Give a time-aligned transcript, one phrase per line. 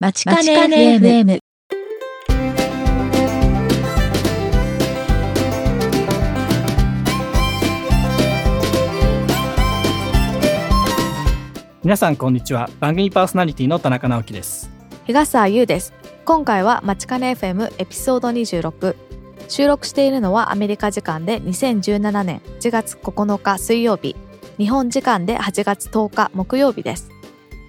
[0.00, 1.40] まちかね FM。
[11.82, 12.70] 皆さんこんにちは。
[12.78, 14.70] 番組パーソナリティの田中直樹です。
[15.04, 15.92] 東沢優です。
[16.24, 18.94] 今回はまちかね FM エピソード26
[19.48, 24.14] 収録しているのはアメリカ時間で2017年1月9日水曜日。
[24.58, 27.10] 日本時間で8月10日木曜日です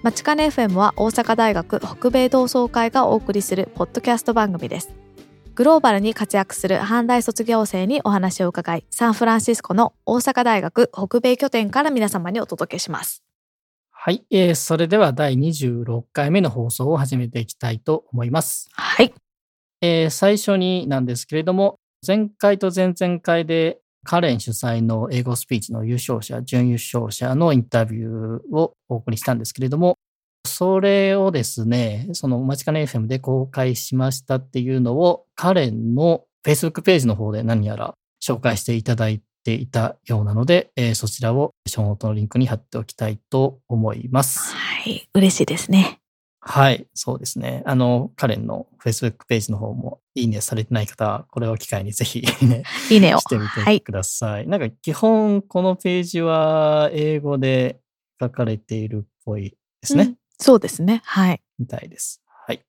[0.02, 4.94] まちかね FM は大阪大学北米同窓会がお送りするポッドキャスト番組です。
[5.54, 13.22] グローバルに活躍する阪大卒業生にお話を伺いサンフランシスコの大阪大学北米拠点から皆様にお届けします。
[13.90, 19.12] はい、えー、それでは第26回目の放送を始めていきたいと思います、はい。
[19.82, 29.98] えー最初になんですけれども前回と前々回でカレン主催の英語スピーチの優勝者準優勝者のインタビューをお送りしたんですけれども
[30.46, 44.54] それをですねそのマチカネ FM で公開しましたっていうのをカレンの Facebook ページの方で何やら紹介していただいていたようなので、えーそちらをショーノートのリンクに貼っておきたいと思います。
[44.54, 46.00] はい嬉しいですね
[46.42, 47.62] はい、そうですね。
[47.66, 54.46] あの、カレンの Facebook ページの方もいいねされてない方は、これを機会にぜひね、 いいねをしてみはいてください。
[54.46, 57.80] なんか基本このページは英語で
[58.20, 60.04] 書かれているっぽいですね。
[60.04, 62.22] うんそうですねはいみたいです。
[62.46, 62.64] はい。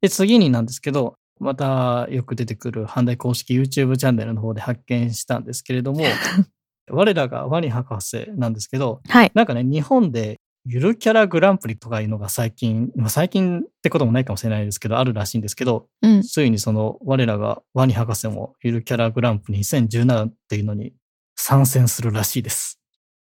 [0.00, 6.02] で、次になんですけど、またよく出てくる阪大公式 YouTube チャンネルの方で発見したんですけれども、
[6.90, 20.92] 我らがワニ博士なんですけど、はいなんかね、日本でゆるキャラグランプリとかいうのが最近、まあ最近ってこともないかもしれないですけど、あるらしいんですけど、うんついにその我らがワニ博士もゆるキャラグランプリ2017っていうのに
[21.36, 22.78] 参戦するらしいです。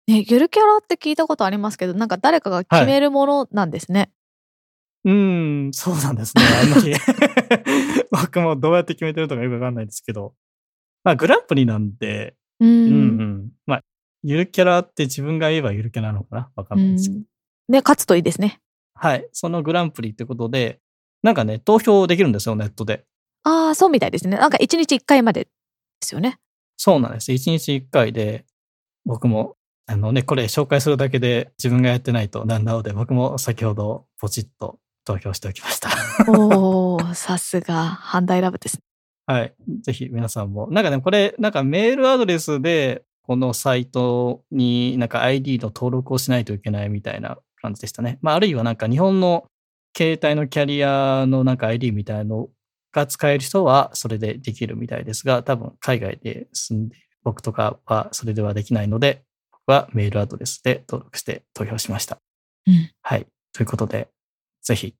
[0.07, 4.11] ね、ゆるキャラって聞いたことありますけど、なんか誰かが決めるものなんですね。
[5.03, 6.43] うーん、そうなんですね。
[6.61, 6.93] あんまり
[8.11, 10.33] 僕もどうやって決めてるとかよくわかんないですけど。
[11.03, 12.65] まあ、グランプリなんで、う。
[12.65, 13.51] うんんうん。
[13.65, 13.83] まあ、
[14.27, 16.49] ゆるキャラって自分が言えばゆるキャラなのかな？
[16.55, 17.21] わかんないですけど。
[17.69, 18.59] ね、勝つといいですね。
[18.95, 19.29] はい。
[19.33, 20.79] そのグランプリってことで、
[21.21, 23.05] なんかね、投票できるんですよ、ネットで。
[23.43, 24.37] ああ、そうみたいですね。
[24.37, 25.49] なんか一日一回までで
[26.01, 26.39] すよね。
[26.75, 27.31] そうなんです。
[27.31, 28.45] 一日一回で、
[29.05, 35.89] 僕も、あのね、これ紹介するだけで自分がやってないとなんなので、僕も先ほどポチッと投票しておきました。
[36.31, 38.81] おー、さすが、阪大ラブですね。
[39.27, 39.53] はい。
[39.81, 40.67] ぜひ皆さんも。
[40.71, 48.19] なんかね、これ、なんかメールアドレスで、このサイトになんか ID の登録をしないといけないみたいな感じでしたね。
[48.21, 49.45] まあ、あるいはなんか日本の
[49.97, 52.49] 携帯のキャリアのなんか ID みたいの
[52.91, 62.19] が使える人はそれでできるみたいですが、多分海外で住んでいる僕とかはそれではできないので、僕はメールアドレスで登録して投票しました。
[62.67, 63.25] うんはい。
[63.53, 64.09] ということで、
[64.61, 64.95] ぜひ、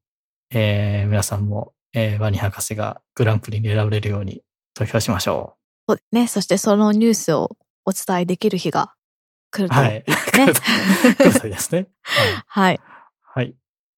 [0.52, 4.42] えー皆さんも、えーワニ博士がグランプリに選ばれるように
[4.74, 5.56] 投票しましょ
[5.88, 6.28] そうですね。
[6.28, 8.94] そしてそのニュースをお伝えできる日が
[9.52, 9.70] 来るう。
[9.70, 9.76] と。
[9.76, 9.90] はい。
[9.94, 10.06] ね。
[11.18, 11.88] くださいですね。
[12.02, 12.44] はい。
[12.48, 12.80] はい。
[13.22, 13.56] はい。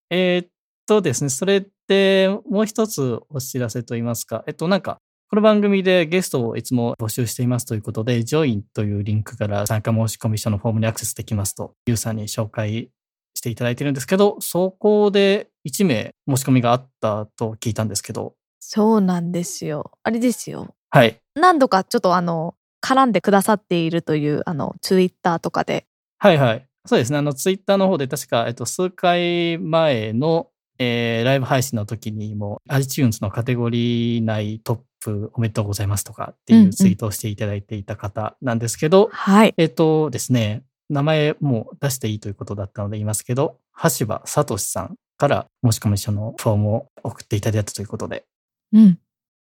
[0.10, 0.50] えーっ
[0.86, 4.98] とですね、それでもう一つお知らせといいますか、えっと、なんか、
[5.30, 12.90] この番組でゲストをいつも募集していますということで、ジョインというリンクから参加申し込み書のフォームにアクセスできますと、ユーさんに紹介
[13.36, 19.92] していただいてるんですけど、そこで1名申し込みがあったと聞いたんですけど、そうなんですよ。
[20.04, 20.74] あれですよ。
[20.90, 21.20] はい。
[21.36, 25.86] 何度かちょっとあの、絡んでくださっているという、あの、ツイッターとかで。
[26.18, 26.66] はいはい。
[26.86, 27.18] そうですね。
[27.18, 30.50] あの、ツイッターの方で確か、えっと、数回前の、
[30.80, 39.54] えーライブ配信の時にも、iTunes のカテゴリー内トップおめでとうございますとかってうんいううんツイートをしていただいていた方なんですけど、はい。
[39.58, 43.58] えっとですね、名前もう出していいということだったので言いますけど、
[44.00, 48.26] 橋場聡さんから申し込み書のフォームを送っていただいたということで。
[48.74, 49.00] うん。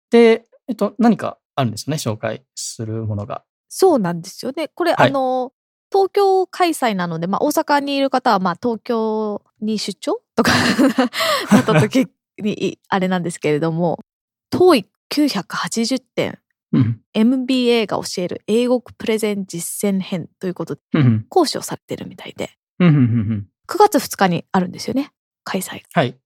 [0.09, 3.43] で、えっと、何かあるんですよね、紹介するものが。
[3.67, 4.67] そうなんですよね。
[4.69, 5.53] これ、はいあの、
[5.91, 10.51] 東京開催なので、まあ、大阪にいる方は、まあ、東京に出張とか
[11.51, 12.07] なった時
[12.37, 13.99] に、あれなんですけれども、
[14.53, 16.39] TOEIC980 点、
[16.73, 17.01] うん。
[17.13, 20.81] MBA が教える英語プレゼン実践編ということで。
[21.27, 23.47] 講師をされてるみたいで、うんうんうんうん。
[23.67, 25.11] 9月2日にあるんですよね、
[25.43, 25.81] 開催。
[25.91, 26.17] はい。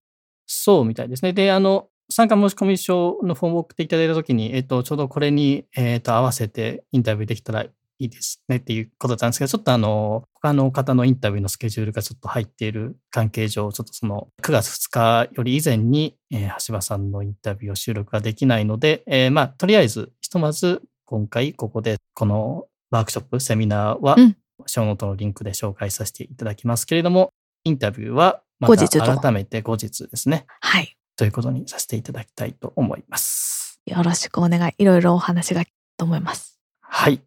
[0.46, 1.34] そうみたいですね。
[1.34, 24.38] で、あの、参加申し込み書のフォームを送っていただいたときに、えっと、ちょうどこれに、えっと、合わせてインタビューできたらいいですねっていうことだったんですけど、ちょっとあの、他の方のインタビューのスケジュールがちょっと入っている関係上、ちょっとその9月2日より以前に、えー橋場さんのインタビューを収録ができないので、えーまあ、とりあえず、ひとまず今回ここでこのワークショップ、セミナーは、うん
[24.68, 27.34] ショーノートのリンクで紹介させていただきますけれども、
[27.66, 30.46] インタビューはま後日とた改めて後日ですね。
[30.62, 30.95] はい。
[31.16, 33.82] ということにさせていただきたいと思います。
[33.86, 34.74] よろしくお願い。
[34.78, 35.64] いろいろお話が
[35.98, 36.60] と思います。
[36.82, 37.22] はい。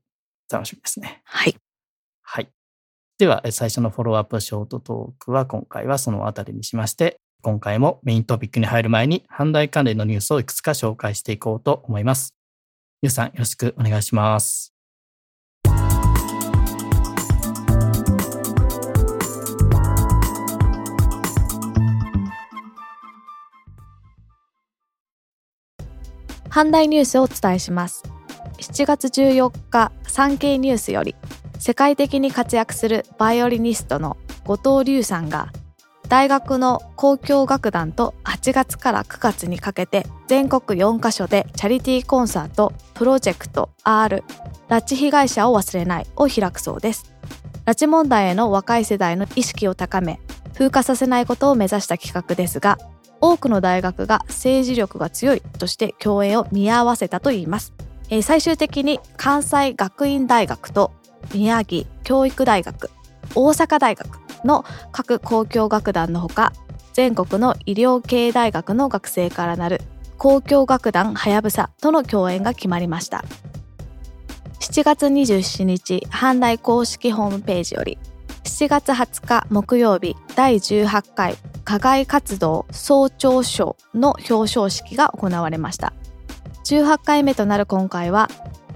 [0.50, 1.23] 楽しみですね。
[1.25, 1.56] はい。
[2.23, 2.49] はい。
[3.19, 12.34] では、え最初のフォローアップショートトークは今回はそのあたりにしまして、今回もメイントピックに入る前に、阪大関連のニュースをいくつか紹介していこうと思います。
[13.02, 14.78] ゆうさん、よろしくお願いします。
[26.50, 28.03] 阪大ニュースをお伝えします。
[28.59, 31.15] 7月14日、産経ニュースより、
[31.59, 35.53] 世界的に活躍するバイオリニストの後藤龍さんが、
[36.09, 44.25] 大学の交響楽団と8月から9月にかけて全国4カ所でチャリティーコンサートプロジェクト R
[44.71, 47.12] 拉致被害者を忘れないを開くそうです。
[47.67, 50.19] 拉致問題への若い世代の意識を高め、
[50.55, 52.79] 風化させないことを目指した企画ですが、
[53.20, 57.73] 多くの大学が政治力が強いとして共演を見合わせたといいます。
[58.11, 60.93] えー最終的に関西学院大学と
[61.35, 62.91] 宮城教育大学、
[63.35, 66.53] 大阪大学の各交響楽団のほか、
[66.93, 69.81] 全国の医療系大学の学生からなる
[70.23, 73.25] 交響楽団はやぶさとの共演が決まりました。
[74.61, 77.99] 7月27日、阪大公式ホームページより、
[78.44, 85.93] 7月20日木曜日第18回課外活動総長賞の表彰式が行われました。
[86.64, 88.29] 18回目となる今回は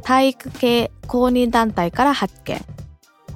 [0.03, 2.65] 体育系公認団体から8件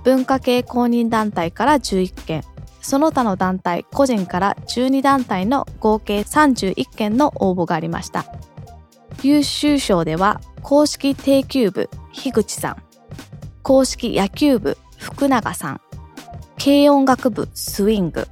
[0.05, 2.45] 文化系公認団体から11件。
[2.81, 8.25] その他の団体個人から12団体の合計31件の応募がありました。
[9.25, 12.77] 優秀賞では公式定休部樋口さん。
[13.65, 15.81] 公式野球部福永さん。
[16.59, 18.27] 軽音楽部スウィング。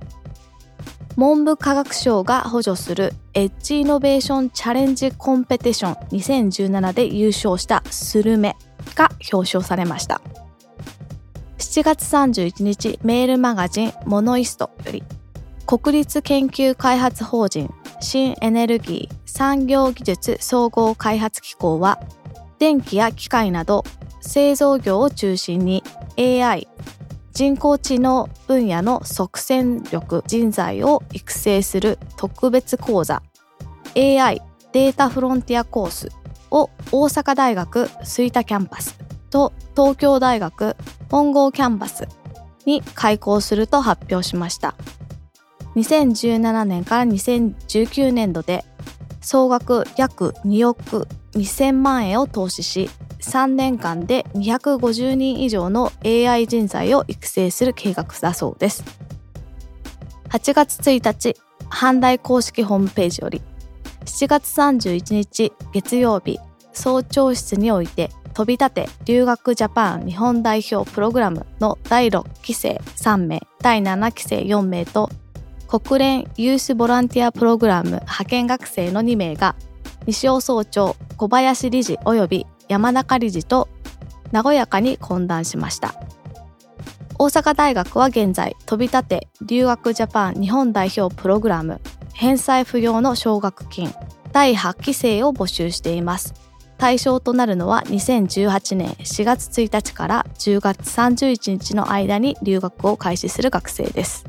[1.17, 8.57] 文部科学省が補助するエッジイノベーションチャレンジコンペティション2017で優勝したスルメ
[8.97, 10.21] が表彰されました。
[11.59, 15.03] 7月31日メールマガジンモノイストより
[15.67, 17.69] 国立研究開発法人
[18.01, 22.01] 新エネルギー産業技術総合開発機構は
[22.59, 23.83] 電気や機械など
[24.21, 25.83] 製造業を中心に
[26.17, 26.69] AI
[27.35, 33.23] 人工知能分野の即戦力人材を育成する特別講座
[33.97, 34.41] AI
[34.73, 36.11] データフロンティアコース
[36.53, 38.97] を大阪大学吹田キャンパス
[39.31, 40.77] と東京大学
[41.11, 42.07] 本郷キャンパス
[42.67, 44.77] に開校すると発表しました。
[45.75, 48.65] 2017年から2019年度で
[49.21, 52.91] 総額約2億2000万円を投資し
[53.31, 58.85] 3年間で250人以上の AI 人材を育成する計画だそうです。
[60.35, 61.37] 8月1日
[61.71, 63.41] 阪大公式ホームページより
[64.05, 66.41] 7月31日月曜日
[66.73, 75.09] 早朝室において飛び立て留学ジャパン日本代表プログラムの第6期生3名第7期生4名と
[75.69, 79.55] 国連ユースボランティアプログラム派遣学生の2名が
[80.07, 83.69] 西尾総長小林理事及び山中理事と
[84.33, 85.95] 和やかに懇談しました。
[87.19, 91.81] 大阪大学は現在飛び立て留学ジャパン日本代表プログラム
[92.13, 93.93] 返済不要の奨学金
[94.33, 96.35] 第8期生を募集しています。
[96.77, 104.25] 対象となるのは2018年4月1日から10月31日の間に留学を開始する学生です。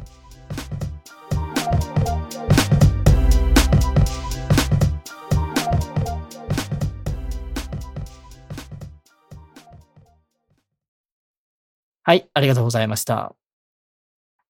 [12.08, 13.36] はい、ありがとうございました。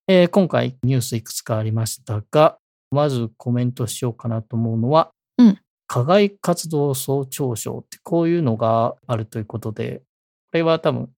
[0.08, 2.58] えー今回ニュースいくつかありましたが、
[2.90, 5.58] まずコメントしようかなと思うのは、うん
[5.88, 10.02] 課外活動総長賞ってこういうのがあるということで、
[10.50, 11.08] これは多分、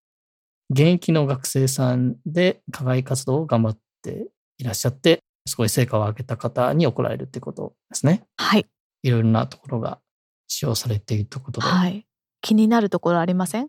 [0.70, 4.28] 現役の学生さんで課外活動を頑張って
[4.58, 5.18] いらっしゃって、
[5.48, 8.22] すごい成果を上げた方に贈られるってことですね。
[8.36, 8.66] はい
[9.02, 9.98] いろいろなところが
[10.46, 11.66] 使用されているということで。
[11.66, 12.06] はい
[12.42, 13.68] 気になるところありません？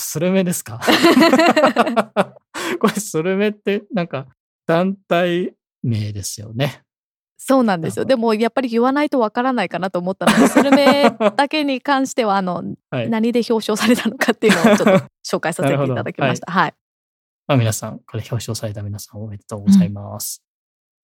[0.00, 0.80] スルメですか？
[2.80, 4.26] これスルメってなんか
[4.66, 6.82] 団体名ですよね。
[7.42, 13.08] そうなんですよでもやっぱり言わないとわからないかなと思ったのでスルメだけに関してはあの はい。
[13.08, 16.52] 何で表彰されたのかっていうのをちょっと紹介させていただきました。
[16.52, 16.74] はい。
[17.46, 20.42] まあ、皆さん、これ表彰された皆さんおめでとうございます。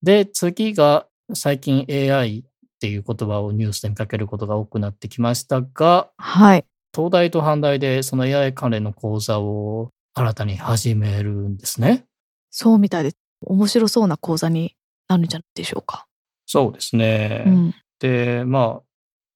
[0.03, 2.45] で、次が最近 AI っ
[2.81, 6.65] ていう言葉をニュースで見かけることが多くなってきましたが、はい。
[6.97, 12.07] 東大と阪大でその AI 関連の講座を新たに始めるんですね。
[12.51, 13.19] そうみたいです。
[13.43, 14.75] 面白そうな講座に
[15.07, 16.07] なるんじゃないでしょうか。
[16.47, 17.45] そうですね。
[17.47, 17.75] うん。
[17.99, 18.83] で、まあ、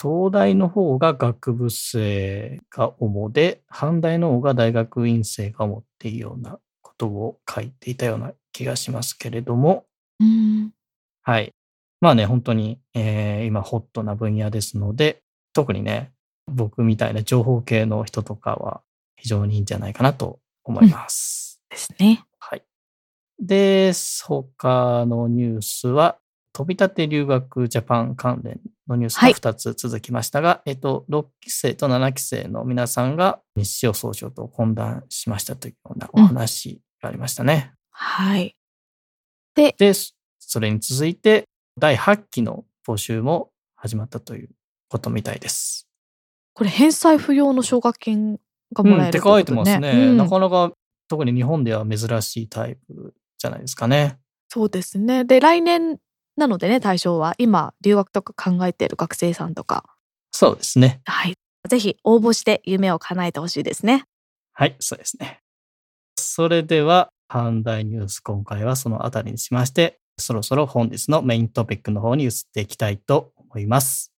[0.02, 9.84] 東大の方が学部生が主で、阪大の方が大学院生が主っていうようなことを書いていたような気がしますけれども、
[10.18, 10.70] うん。
[11.22, 11.52] はい。
[12.00, 15.20] まあね、本当に、えー今ホットな分野ですので、
[15.52, 16.12] 特にね、
[16.50, 18.82] 僕みたいな情報系の人とかは
[19.16, 21.62] 非常にいいんじゃないかなと思います。
[21.70, 22.24] ですね。
[22.38, 22.62] はい。
[23.38, 23.92] で、
[24.24, 26.18] 他のニュースは、
[26.52, 37.72] 飛び立て留学ジャパン関連のニュースがはい2つ続きましたが、えっと、6期生と7期生の皆さんが日曜総長と懇談しましたというようなお話がありましたね。
[37.90, 38.56] はい。
[39.54, 39.74] で、
[40.38, 41.44] それに続いて、
[41.78, 44.50] 第8期の募集も始まったという
[44.88, 45.89] ことみたいです。
[46.54, 48.38] これ返済不要の奨学金
[48.72, 49.90] がもらえるうんって書いてますね。
[49.90, 50.72] うんなかなか
[51.08, 54.18] 特に日本では珍しいタイプじゃないですかね。
[54.48, 55.24] そうですね。
[55.24, 55.98] で、来年
[56.36, 59.84] なのでね、対象は今、留学とか考えている学生さんとか、
[60.32, 61.00] そうですね。
[61.04, 61.34] はい。
[61.68, 64.04] ぜひ応募して夢を叶えてほしいですね。
[64.52, 65.40] はい、そうですね。
[66.16, 74.12] それでは、阪大ニュース今回はそのあたりにしまして、そろそろ本日のメイントピックの方に移っていきたいと思います。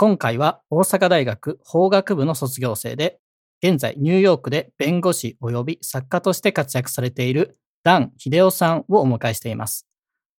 [0.00, 3.18] 今回は大阪大学法学部の卒業生で、
[3.62, 9.86] 現在ニューヨークで弁護士及び作家として活躍されているダン・秀夫さんをお迎えしています。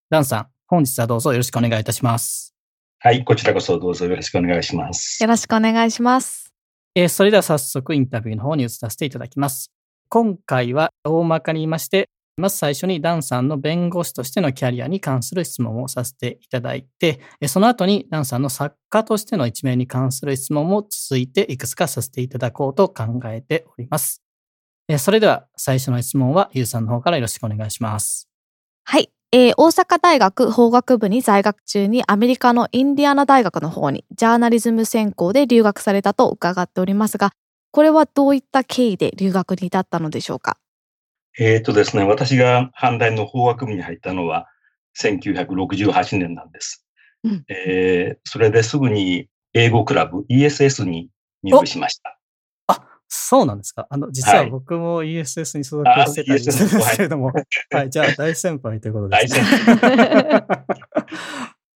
[0.10, 2.56] ダンさん、本日はどうぞよろしくお願いいたします。
[2.98, 5.28] はい、こちらこそどうぞよろしくお願いしますよ。
[5.28, 6.52] ろしくお願いします。
[6.96, 9.72] えーそれでは早速インタビューの方に移らせていただきます。
[10.10, 12.10] 今回は大まかに言いまして、
[12.42, 24.22] まず最初にダンさんの弁護士としてのキャリアに関する質問をさせていただいて、その後にダンさんの作家としての一面に関する質問も続いていくつかさせていただこうと考えております。
[24.98, 28.28] それでは最初の質問はゆうさんの方からよろしくお願いします。
[28.84, 29.10] はい。
[29.32, 37.32] えー大阪大学法学部に在学中にアメリカのインディアナ大学の方にジャーナリズム専攻で留学されたと伺っておりますが、
[37.72, 40.58] これはどういった経緯で留学に至ったのでしょうか？
[41.40, 44.48] えっ、とですね、私が阪大の法学部に入ったのは
[45.00, 46.86] 1968年なんです。
[47.24, 51.10] うんえーそれですぐに英語クラブ ESS に
[51.44, 52.18] 入部しました。
[53.14, 57.34] そうなんですかあの、実ははい僕も ESS に所属してたんですけれども、
[57.70, 59.46] はい、じゃあ大先輩ということですね。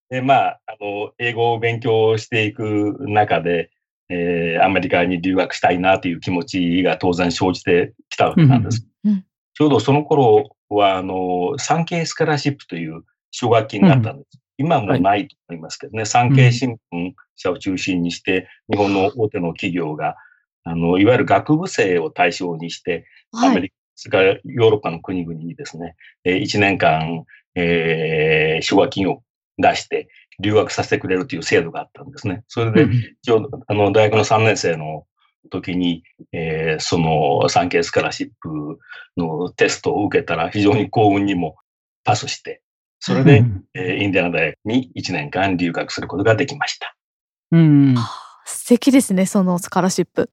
[0.10, 3.70] で、まあ、あの、英語を勉強していく中で、
[4.08, 8.88] えーアメリカに留学したいなという気持ちが当然生じてきたわけなんです。
[9.04, 14.40] うんうんちょうどその頃は、あの、産経スカラーシップという奨学金があったんです。
[14.58, 20.16] 今はもうないと思いますけどね、産経新聞社を中心にして、日本の大手の企業が、
[20.64, 23.56] あの、いわゆる学部生を対象にして、アはい。
[23.56, 25.96] メリカ、それからヨーロッパの国々にですね、
[26.26, 27.24] えー1年間、
[27.56, 29.24] えー奨学金を
[29.58, 30.10] 出して
[30.40, 32.44] 留学させてくれるという制度があったんですね。
[32.48, 32.88] それで、
[33.22, 35.06] ちょうど、あの、大学の3年生の
[35.50, 38.80] 時に、えーその産経スカラシップ
[39.18, 41.56] のテストを受けたら非常に幸運にも
[42.04, 42.62] パスして、
[43.00, 46.96] それで、えーインディアナ大学に1年間留学することができました。
[47.52, 47.96] うん。
[48.46, 50.30] 素敵ですね、そのスカラシップ。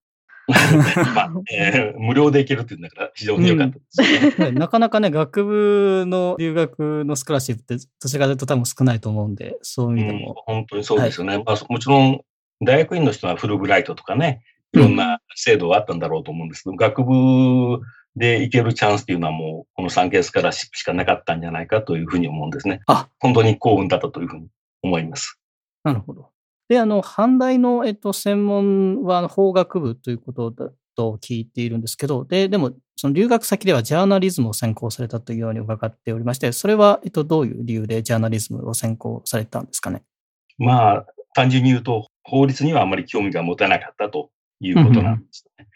[1.14, 4.40] まあえー無料で行けるっていうんだから非常に良かったです。
[4.40, 10.34] ね なかなかね、学部の留学のスカラシップって、どちらかというと多分少ないと思うんで、そういう意味でうんも。
[10.46, 11.38] 本当にそうですよね。
[11.44, 12.20] まあ、そもちろん、
[12.60, 14.42] 大学院の人はフルブライトとかね、
[14.74, 17.80] いろんな制度はあったんだろうと思うんですけど、学部
[18.16, 22.80] で行けるチャンスっていうのはもう、この産経スカラシップしかなかったんじゃないかというふうに思うんですね。
[22.86, 24.48] あ本当に幸運だったというふうに
[24.82, 25.38] 思います。
[25.84, 26.30] なるほど。
[26.68, 40.02] で、あの、阪大の、えっと、専門は法学部ということだと聞いているんですけど、で、でも、その留学先ではジャーナリズムを専攻されたというように伺っておりまして、それは、えっと、どういう理由でジャーナリズムを専攻されたんですかね？
[40.58, 44.30] まあ、単純に言うと、法律にはあまり興味が持てなかったと
[44.66, 45.66] いうことなんですね。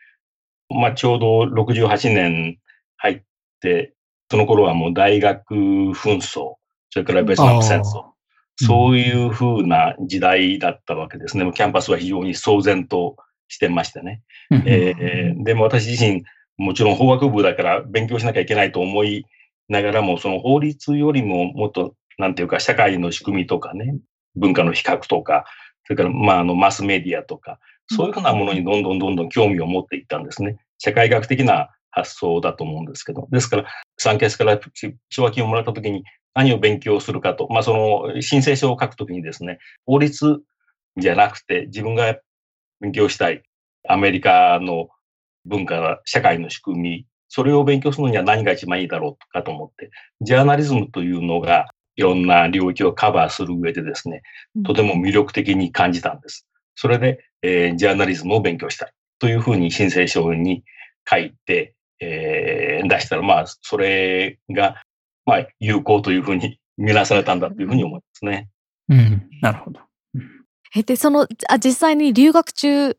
[0.69, 2.59] まあ、ちょうど68年
[2.97, 3.23] 入っ
[3.61, 3.95] て、
[4.31, 6.55] その頃はもう大学紛争、
[6.91, 8.17] それからベトナム戦争、うん
[8.59, 11.51] そういうふうな時代だったわけですね。
[11.55, 13.17] キャンパスは非常に騒然と
[13.49, 14.23] してましてね。
[14.51, 16.25] えーでも私自身、
[16.57, 19.27] もちろん法学部だから勉強しなきゃいけないと思い
[19.69, 23.99] ながらも、その法律よりももっと、なんていうか、社会の仕組みとかね、
[24.37, 25.45] 文化の比較とか、
[25.85, 30.57] それから、まあ、あの、マスメディアとか、そういうふうなものにどんどんどんどん興味を持っていったんですね。
[30.79, 33.29] 社会学的な発想だと思うんですけど。
[33.31, 33.65] ですから、
[33.97, 34.61] 産経スカラ
[35.09, 40.41] 奨学金をもらったときに何を勉強するかと、まあ、その申請書を書くときにですね、法律
[40.99, 42.19] じゃなくて自分が
[42.81, 43.43] 勉強したい、
[43.89, 44.89] アメリカの
[45.47, 49.91] 文化、社会の仕組み、それを勉強するのには何が一番いいだろうかと思って、
[50.21, 54.23] ジャーナリズムというのがいろんな領域をカバーする上でですね、
[54.65, 56.47] とても魅力的に感じたんです。
[56.77, 60.63] それで、えー、ジャーナリズムを勉強したいというふうに申請書に
[61.09, 64.83] 書いて、えー、出したら、まあ、それが、
[65.25, 68.49] まあ、有効というふうに見なされたんだというふうに思いますね。
[68.89, 69.81] うん、なるほど。
[70.77, 72.97] え、で、その、あ実際に留学中、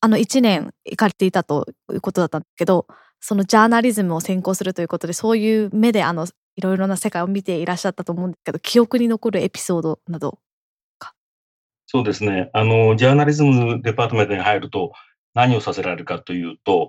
[0.00, 2.86] あの、1年行かれていたということだったんだけど、
[3.20, 10.38] そのジャーナリズムを専攻するということで、そういう目で、あの、いろいろな世界を見ていらっしゃったと思うんですけど、記憶に残るエピソードなどか。
[11.92, 12.50] そうですね。
[12.52, 14.92] あの、ジャーナリズムデパートメントに入ると、
[15.34, 16.88] 何をさせられるかというと、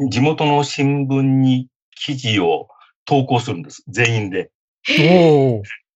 [0.00, 2.66] うん、地元の新聞に記事を
[3.04, 3.84] 投稿するんです。
[3.86, 4.50] 全員で。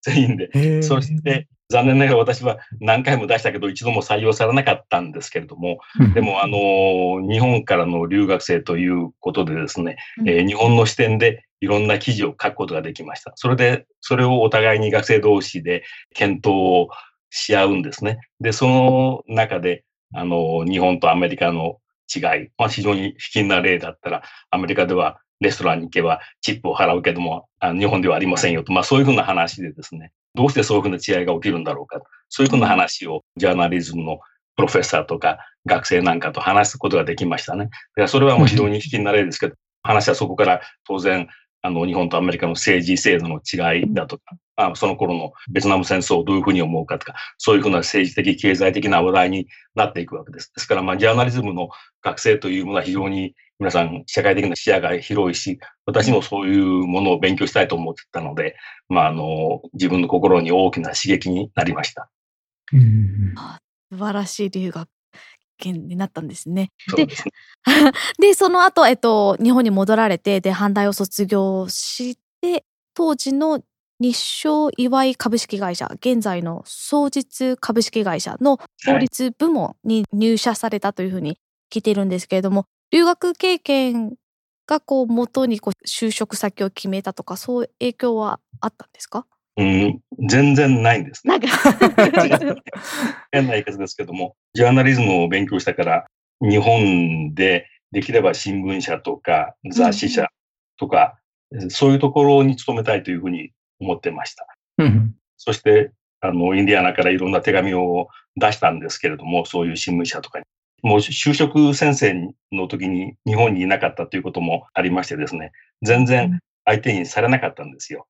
[0.02, 0.80] 全員で。
[0.82, 5.80] そして、残念ながら私は何回も出したけど、一度も採用されなかったんですけれども、
[6.14, 13.32] でも、あの、日本からの留学生ということでですね、えー、日本の視点でいろんな記事を書くことができました。
[13.34, 15.82] それで、それをお互いに学生同士で
[16.14, 16.90] 検討を
[17.30, 18.18] し合うんですね。
[18.40, 21.78] で、その中で、あの、日本とアメリカの
[22.14, 34.18] 違い、まあ、非常に卑近な例だったら、アメリカではレストランに行けばチップを払うけども、あ日本ではありませんよと、まあそういうふうな話でですね、どうしてそういうふうな違いが起きるんだろうか、そういうふうな話をジャーナリズムの
[34.56, 37.64] プロフェッサーとか学生なんかと話すことができましたね。
[37.64, 41.28] だからそれはもう非常に引きな例ですけど、話はそこから当然、
[41.62, 50.52] あの、日本とアメリカの政治制度の違いだとか、あその頃のベトナム戦争をどういうふうに思うかとか、そういうふうな政治的、経済的な話題になっていくわけです。
[50.54, 51.68] ですから、まあ、ジャーナリズムの
[52.02, 58.56] 学生というものは非常に皆さん社会的な視野が広いし、私もそういうものを勉強したいと思ってたので、
[58.88, 62.10] まあ、あの、自分の心に大きな刺激になりました。
[62.72, 63.34] うん、
[63.92, 64.88] 素晴らしい留学
[65.60, 66.72] 験になったんですね。
[66.96, 67.14] で、で
[68.18, 72.64] で、その後、えっと、日本に戻られて、で、阪大を卒業して、
[72.94, 73.62] 当時の
[74.00, 81.38] 日商祝い株式会社、現在の双日株式会社の法律部門に入社されたというふうに
[81.72, 84.14] 聞いているんですけれども、留学経験
[84.66, 89.26] がこう元にこう就職先を決めたとか、そういう影響はあったんですか？
[89.60, 91.38] うん、全然ないんですね。
[93.30, 96.06] 変な言い方ですけども、ジャーナリズムを勉強したから、
[96.40, 100.28] 日本でできれば新聞社とか雑誌社
[100.78, 101.18] とか、
[101.50, 104.46] うん、そういうところに勤めたいというふうに思ってました。
[104.78, 105.92] うん、そして、
[106.22, 110.44] あの、インディアナからいろんな手紙を出したんですけれども、そういう新聞社とかに。
[110.82, 118.06] もう就職先生の時に日本にいなかったということもありましてですね、全然相手にされなかったんですよ。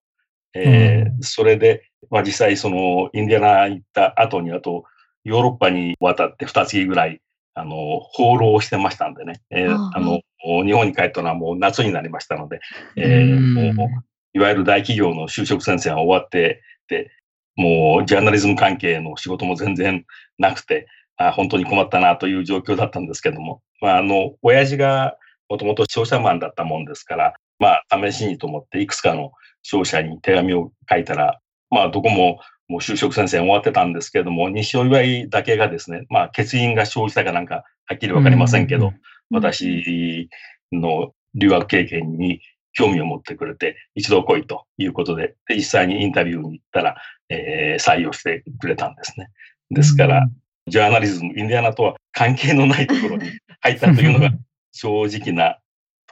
[0.55, 4.85] えー、それで、まあ実際そのインディアナ行った後にあと
[5.25, 7.21] ヨーロッパに渡って二月ぐらい、
[7.55, 10.21] あの、放浪してましたんでね、えー、あの、
[10.65, 12.61] 日本に帰ったのはもう夏になりましたので、
[12.97, 13.89] えー、もう
[14.33, 17.11] いわゆる大企業の就職先生が終わってて、
[17.57, 20.07] もうジャーナリズム関係の仕事も全然
[20.39, 20.87] なくて、
[21.17, 25.17] あ本当に困ったなという状況だったんですけども、まあ、あの、親父が
[25.51, 38.93] もともと商社マンだったもんですから、まあ、試しにと思っていくつかの商社に手紙を書いたら、まあ、どこももう就職戦線終わってたんですけれども、西尾祝いだけがですね、まあ、欠員が生じたかなんか、はっきりわかりませんけど、
[39.29, 40.29] 私
[40.71, 42.41] の留学経験に
[42.73, 46.97] 興味を持ってくれて、一度来いということで、で実際にインタビューに行ったら、
[47.29, 49.31] えー、採用してくれたんですね。
[49.71, 50.29] ですから、
[50.69, 54.31] ジャーナリズム、インディアナとは関係のないところに入ったというのが
[54.73, 55.59] 正直な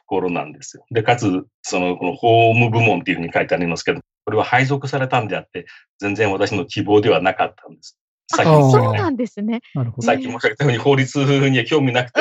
[0.08, 0.84] ころなんですよ。
[0.90, 5.66] で、かつ、その、この法務部門っていうふうに書いてありますけど、これは配属されたんであって、
[6.00, 7.98] 全然私の希望ではなかったんです。
[8.30, 9.60] さっきそうなんですね。
[10.00, 11.18] さっき申し上げたように法律
[11.48, 12.20] には興味なくて、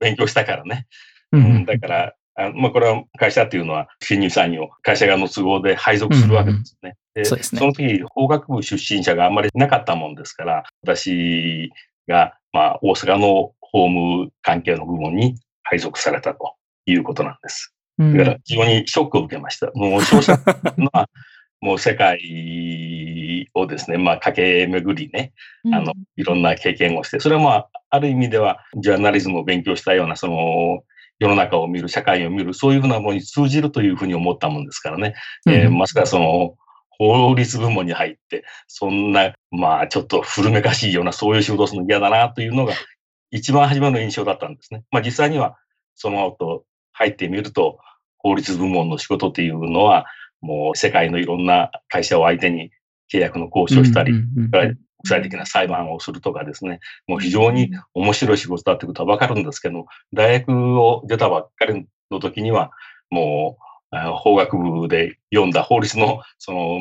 [0.00, 0.86] 勉強したからね。
[1.32, 6.96] うん、だから、あまあ、これは会社っていうのは新入社員を会社側の都合で配属するわけですね。
[7.16, 11.70] うん、でそでね、その時、法学部出身者があんまりなかったもんですから、私
[12.08, 16.54] が、まあ、大阪の法務関係の部門に配属されたと。
[16.86, 17.74] いうことなんです。
[17.98, 19.70] だから非常にショックを受けました。
[19.74, 20.32] もう商社
[20.92, 21.08] は、
[21.60, 25.32] もう世界をですね、まあ駆け巡りね、
[25.72, 30.82] あの、いろんな経験をして、それはまあ、ある意味ではジャーナリズムを勉強したような、その、
[31.20, 35.14] 世の中を見る、社会を見る、そういうふうなものに通じるというふうに思ったもんですからね。
[35.46, 36.56] うん、えー、まさかその、
[36.96, 42.74] 法律部門に入って、そんな、まあ、ちょっと古めかしいような、そういう仕事をするの嫌だなというのが、
[43.30, 44.84] 一番初めの印象だったんですね。
[44.90, 45.56] まあ、実際には、
[45.94, 46.64] その後、
[46.94, 47.78] 入ってみると、
[48.18, 50.06] 法律部門の仕事っていうのは、
[50.40, 52.70] もう世界のいろんな会社を相手に
[53.12, 54.76] 契約の交渉したり、国
[55.06, 62.70] 際的な裁判をするとかですね、もう非常に面白い仕事だってことはわかるんですけど、大学を出たばっかりの時には、
[63.10, 63.64] もう、
[64.16, 66.78] 法学部で読んだ法律の、その、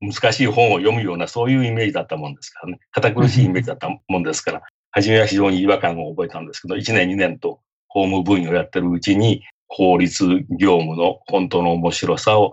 [0.00, 2.78] 難しい本を読むような、そういうイメージだったもんですからね。
[2.90, 7.60] 堅苦しいイメージだったもんですから、初めは非常に違和感を覚えたんですけど、1年2年と
[7.96, 12.52] 法務部員をやってるうちに、法律業務の本当の面白さを、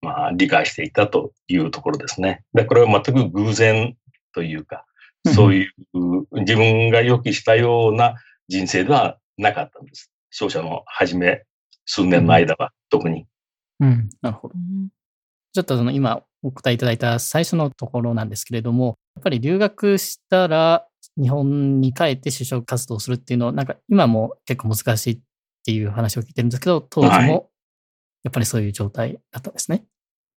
[0.00, 2.44] まあ、理解していたというところですね。
[2.54, 3.96] で、これは全く偶然
[4.32, 4.84] というか、
[5.34, 5.72] そういう
[6.34, 8.14] 自分が予期したような
[8.46, 10.12] 人生ではなかったんです。
[10.30, 11.42] 商社の初め、
[11.84, 13.26] 数年の間は特に。
[13.80, 14.54] うん、なるほど。
[15.52, 20.86] ちょっとその今お答えいただいた最初のところなんですけれども、やっぱり留学したら
[21.20, 25.18] 日本に帰って就職活動するっていうのは、なんか今も結構難しいっ
[25.64, 27.50] ていう話を聞いてるんですけど、当時も
[28.22, 29.76] やっぱりそういう状態だったんですね。
[29.76, 29.86] はい、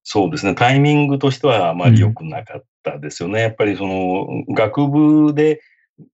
[0.03, 0.55] そうですね。
[0.55, 3.33] タイミングとしてはあまり良くなかったですよね。
[3.33, 5.61] うん、やっぱりその学部で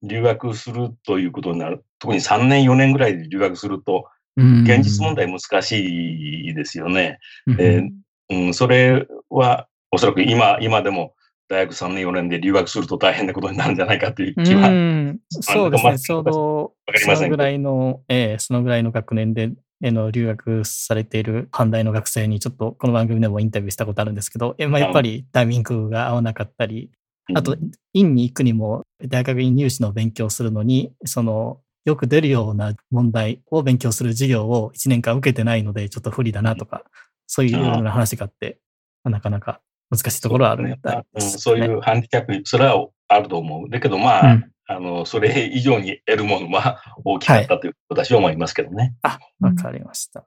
[0.02, 1.86] 留学するということになる。
[2.00, 7.20] 特に3年、4年ぐらいで留学すると、現実問題難しいですよね。
[7.48, 11.14] うん、えー、うん、それはおそらく今、今でも
[11.48, 14.70] 大学3年4年で留学すると大変なことになるんじゃないかという気は。
[14.70, 16.00] うそうですね。
[16.00, 19.52] ちょうど、そのぐらいの、えー、そのぐらいの学年で、
[19.84, 26.92] えの留学されている阪大の学生にちょっとこの番組でもインタビューしたことあるんですけど、えまあ、やっぱりタイミングが合わなかったり、
[27.34, 27.58] あと、
[27.94, 36.84] 院に行くにも大学院入試の勉強するのに、その、よく出るような問題を勉強する授業を1年間受けてないので、ちょっと不利だなとか、
[37.28, 38.60] そういうような話があって、
[39.04, 40.80] なかなか難しいところはあるね、
[41.20, 43.70] そういうハンディキャップ、それはあると思う。
[43.70, 48.96] だけどまあ、うん、あの、それ以上に得るものは大きかったという、私は思いますけどね。
[49.04, 50.26] あ、わかりました。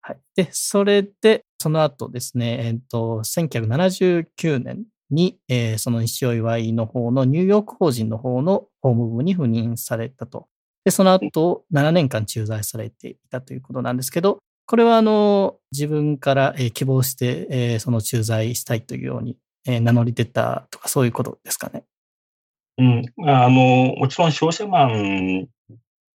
[0.00, 0.18] はい。
[0.36, 10.46] で、それで、その後ですね、えっ、ー、と、1979年に、えー、その西尾祝いの方のニューヨーク法人の方の法務部に赴任されたと。
[10.84, 21.84] で、その後、7年間駐在されていたということなんですけど、これはあの自分から希望してその駐在したいというように名乗り出たとかそういうことですかね。
[22.76, 25.48] うん、あのもちろん商社マン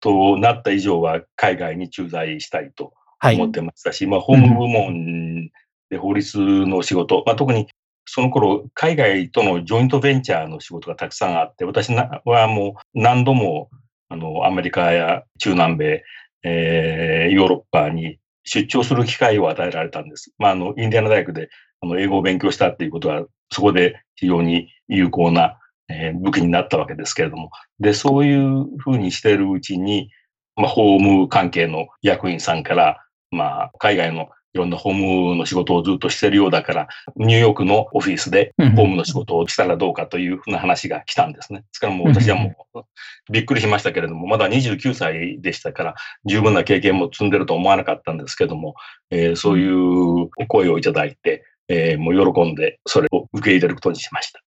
[0.01, 5.51] となった以上は海外に駐在したいと思ってましたし、はい、まあ、法務部門
[5.91, 7.69] で法律の仕事、うん、まあ、特に
[8.07, 13.69] その頃海外とのジョイントベンチャーの仕事がたくさんあって、私はもう何度も
[14.09, 16.05] あのアメリカや中南米、
[16.43, 20.33] えー、ヨーロッパに出張する機会を与えられたんです。
[20.39, 21.49] まあ、あの、インディアナ大学で
[21.81, 25.59] あの英語を勉強したっていうことは、そこで非常に有効な、
[25.89, 27.51] えー、武器になったわけですけれども。
[27.79, 30.11] で、そういうふうにしているうちに、
[30.57, 41.61] まあ、法務関係の役員さんから、まあ、海外のいろんな法務の仕事をずっとしてるようだから、ニューヨークのオフィスで法務の仕事をしたらどうかというふうな話が来たんですね。
[41.61, 42.83] ですからもう私はもう
[43.31, 48.75] びっくりしましたけれども、まだ29歳でしたから、十分な経験も積んでると思わなかったんですけども、
[49.11, 54.41] えー、そういう声をいただいて、えー、もう喜んでそれを受け入れることにしました。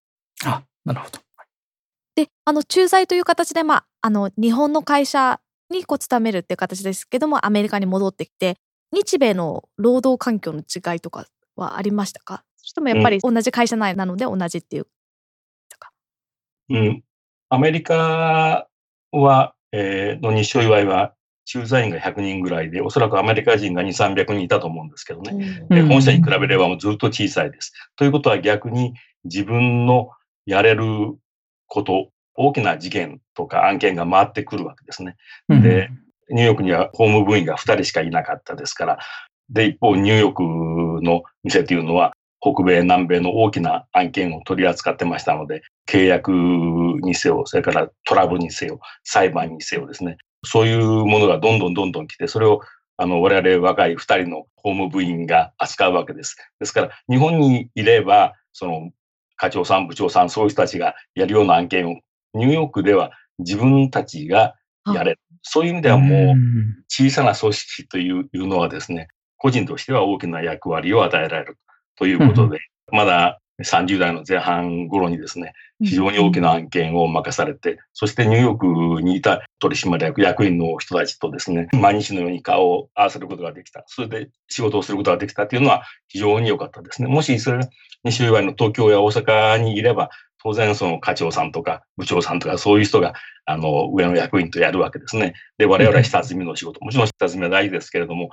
[0.46, 1.20] あ、なるほど。
[2.16, 8.58] で、あの、駐在という形で、まあ、あの、日本の会社にこう勤めるっていう形ですけども、アメリカに戻ってきて、
[8.92, 11.26] 日米の労働環境の違いとか
[11.56, 12.44] はありましたか？
[12.58, 14.88] それともやっぱり同じ会社内なので同じっていう、
[16.70, 17.04] うん、
[17.50, 18.68] アメリカ
[19.12, 21.14] は、えー、の日照祝いは
[21.46, 25.66] 駐在員が100人ぐらいで、おそらくアメリカ人が2、300人いたと思うんですけどね。
[25.70, 27.74] うん、本社に比べればもうずっと小さいです。
[27.98, 28.94] ということは逆に
[29.26, 30.12] 自分の
[30.46, 31.18] やれる
[31.68, 35.18] こと、大きな事件とか案件が回ってくるわけですね。
[35.50, 35.90] で、
[36.32, 39.00] ニューヨークには法務部員が2人しかいなかったですから、
[39.50, 52.62] で、一方、ニューヨークの店というのは、北米、南米の大きな案件を取り扱ってましたので、契約にせよ、それからトラブルにせよ、裁判にせよですね、そういうものがどんどんどんどん来て、それを
[52.98, 56.36] あの我々若い2人の法務部員が扱うわけです。
[56.60, 58.92] ですから、日本にいれば、その
[59.36, 62.00] 課長さん、部長さん、そういう人たちがやるような案件を、
[62.34, 64.56] ニューヨークでは自分たちが
[64.88, 65.20] やれる。
[65.42, 66.36] そういう意味ではもう、
[66.88, 71.58] 小さな組織というのはですね、個人としては大きな役割を与えられる
[71.98, 72.60] ということで、
[72.92, 83.84] まだ30代の前半頃にですね、非常に大きな案件を任されて、そしてニューヨークにいた取締役役員の人たちとですね、毎日のように顔を合わせることができた。
[83.88, 87.08] それで仕事をすることができたというのは非常に良かったですね。
[87.08, 87.68] もしそれ、
[88.04, 90.10] 西祝いの東京や大阪にいれば、
[90.44, 93.14] 当然その課長さんとか部長さんとかそういう人が
[93.46, 95.34] あの上の役員とやるわけですね。
[95.58, 98.30] で、我々は下積みの仕事、もちろん下積みは大事ですけれども、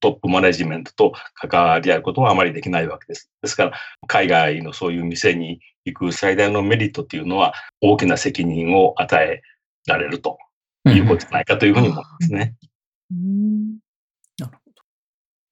[0.00, 3.30] トップマネジメントと関わり合うことはあまりできないわけです。
[3.42, 3.72] ですから、
[4.06, 9.42] 海外のそういう店に行く最大のメリットっていうのは、大きな責任を与え
[9.86, 10.38] られると
[10.86, 12.54] いうことじゃないかというふうに思いますね。
[14.38, 14.82] なるほど。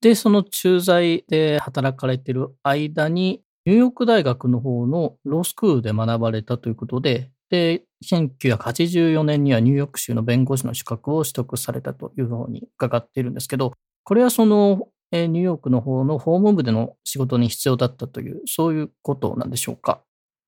[0.00, 20.00] で、その駐在で働かれている間に、ニューヨーク大学の方のロースクールで学ばれたということで、で、1984年にはニューヨーク州の弁護士の資格を取得されたというふうに伺っているんですけど、これはその、えニューヨークの方の法務部での仕事に必要だったという、そういうことなんでしょうか？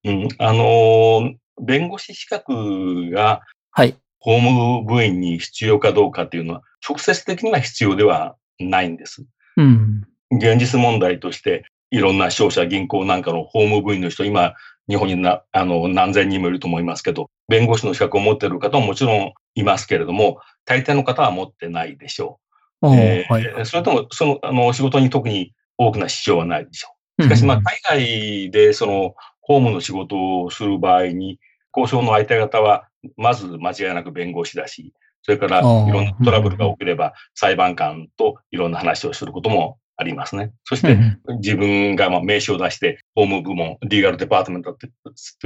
[0.04, 3.96] うん、あの、弁護士資格が、はい。
[4.20, 9.24] 法務部員に必要かどうかっていうのは、直接的には必要ではないんです。
[9.56, 10.02] うん。
[10.30, 14.54] 現実問題として、いろんな商社、銀行なんかの法務部員の人、今、
[14.88, 22.40] 日本になあの何千人もいると思いますけど、弁護士の資格を持っている方ももちろんいますけれども、大抵の方は持ってないでしょ
[22.80, 22.96] う。
[22.96, 27.22] えーはい、それとも、その、あの、仕事に特に大きな支障はないでしょう。
[27.24, 31.38] しかし、まあ、海外で、その、法務の仕事をする場合に、
[31.76, 40.52] 交渉の相手方は、まず間違いなく弁護士だし、それからいろんなトラブルが起きれば、裁判官といろんな話をすることもありますね。
[40.64, 40.98] そして、
[41.40, 44.90] 自分がまあ名刺を出して、法務部門、リーガルデパートメントって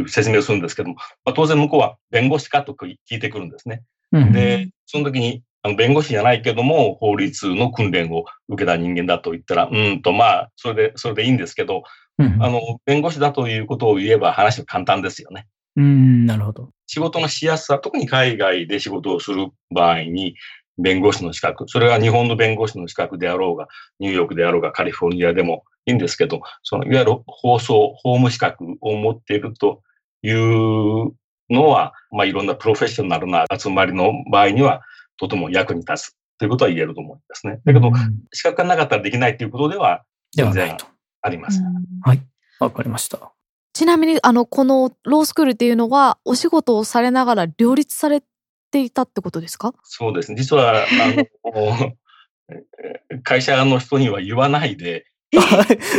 [0.07, 3.83] 説明するんですけども、まあ、当然向こうは弁護士かと聞いてくるんですね。
[4.33, 11.83] で、その時に、あの弁護士じゃないけども、法律の訓練を受けた人間だと言ったら、うんと、まあ、それで、それでいいんですけど、
[12.19, 15.47] あの、弁護士だということを言えば話は簡単ですよね。
[15.77, 16.71] うん、なるほど。
[16.87, 20.35] 仕事のしやすさ、特に海外で仕事をする場合に、
[20.79, 29.83] 弁護士の資格、それは日本の弁護士の資格であろうが、ニューヨークであろうが、カリフォルニアでもいいんですけど、そのいわゆる放送、法務資格を持っていると
[30.23, 31.13] いう
[31.51, 34.83] のは、まあ、いろんなプロフェッショナルな集まりの場合には、
[35.19, 37.61] とても役に立つということは言えると思うんですね。
[37.65, 37.91] だけど、
[38.33, 40.77] 資格がなかったらできないということでは、全然
[41.23, 41.63] あります。
[42.03, 42.23] はい。
[42.61, 43.33] わかりました。
[43.73, 48.23] ちなみに、あの、このロースクールっていうのは、お仕事をされながら両立され
[48.71, 49.75] ていたってことですか？
[49.83, 50.37] そうですね。
[50.37, 50.87] 実は、あ
[51.45, 51.93] の、
[53.23, 55.07] 会社の人には言わないで、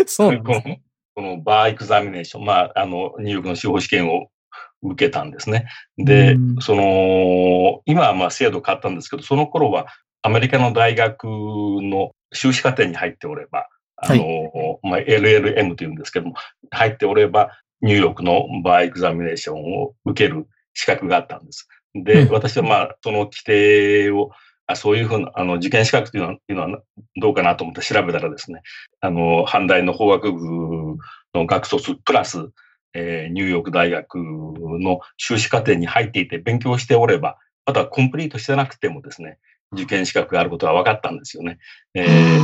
[0.05, 0.77] そう この
[1.15, 4.27] このバーエクザミネーション、まあ、あの、ニューヨークの司法試験を
[4.83, 5.65] 受けたんですね。
[5.97, 9.87] で、その、今はまあ制度変わったんですけど、その頃は
[10.21, 16.35] アメリカの大学の修士課程に入っておれば、あの、はい、まあ、LLM というんですけども、
[16.69, 17.49] 入っておれば、
[17.81, 21.67] ニューヨークのバーエクザミネーションを受ける資格があったんです。
[22.03, 24.31] で、うん、私はまあ、その規定を、
[24.65, 26.81] あそういうふうな、あの、受験資格というのは
[27.21, 28.61] どうかなと思って調べたらですね、
[28.99, 30.97] あの、阪大の法学部
[31.33, 32.49] の学卒プラス、
[32.93, 39.37] えー、ニューヨーク大学の修士課程に入っていて勉強しておれば、あとはコンプリートしてなくてもですね、
[39.73, 41.59] 受験資格があることは分かったんですよね。
[41.93, 42.39] えー、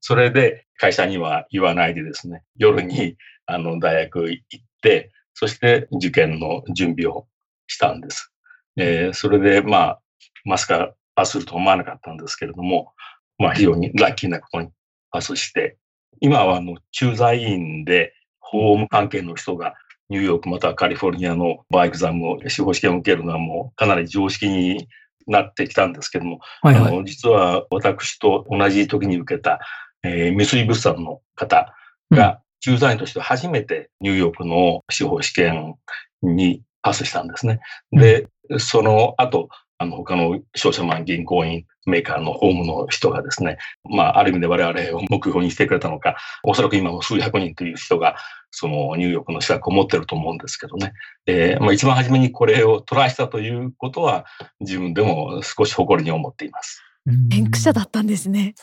[0.00, 3.16] それで会社には言わないでですね、夜に
[3.46, 7.26] あの大学行って、そして受験の準備を
[7.66, 8.32] したんです。
[8.76, 10.00] えー、それで、まあ、
[10.44, 12.92] まさかパスすると思わなかったんですけれども、
[13.38, 14.68] まあ、非常にラッキーなことに
[15.10, 15.76] パスして、
[16.20, 19.74] 今はあの駐在員で法務関係の人が
[20.08, 24.88] ニューヨークまたはカリフォルニアのバイクザムを司法試験を受けるのはもうかなり常識に
[25.26, 29.60] なってきたんですけども、はいはい、あの実は私と同じ時に受けた、
[30.02, 31.74] えー、三井物産の方
[32.10, 35.76] が駐在員として初めてニューヨークの司法試験
[36.22, 37.60] にパスしたんですね。
[37.92, 38.26] で、
[38.58, 43.56] その後、あの、他の商社マン銀行員メーカーのホームの人がですね、
[43.88, 48.16] まあ、ある意味で我々を目標にしてくれたのか、おそらく今も数百人という人が、
[48.50, 50.92] そのニューヨークの資格を持ってると思うんですけどね。
[51.26, 54.26] えー、まあ、一番初めにこれをトライしたということは、
[54.60, 56.82] 自分でも少し誇りに思っています。
[57.30, 58.54] 先駆者だったんですね。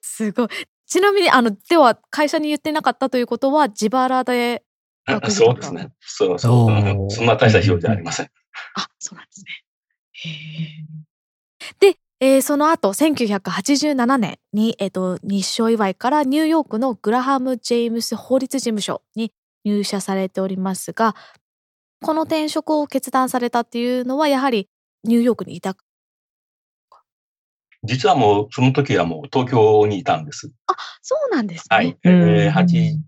[0.00, 0.48] すごい。
[0.86, 4.62] ちなみに、あの、では、会社に言ってなかったということは、自腹で
[5.30, 5.88] そうですね。
[6.00, 7.10] そうそう。
[7.10, 8.26] そんな大した費用じゃありません。
[8.74, 9.46] あ、そうなんですね。
[11.80, 19.32] で、えー、その後、1987年に、えっ、ー、と、日照祝いからニューヨークのグラハム・ジェームス法律事務所に
[19.64, 21.14] 入社されておりますが、
[22.02, 24.68] この転職を決断されたっていうのは、やはり
[25.04, 25.76] ニューヨークにいた
[27.82, 30.50] 実はもう、その時はもう東京にいたんです。
[30.66, 31.76] あ、そうなんですね。
[31.76, 31.98] はい。
[32.04, 33.00] えー、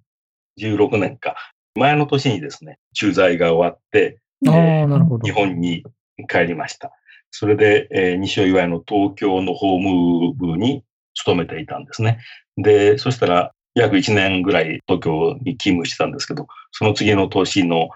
[0.58, 1.36] 86年か。
[1.74, 5.85] 前の年にですね、駐在が終わって、えー、日本に
[6.28, 6.92] 帰りました。
[7.30, 12.18] それで、えー、西尾岩井の東京の法務部に勤めていたんですね。
[12.56, 17.88] で、そしたら約1年ぐらい東京に勤務してたんですけど、その次の年の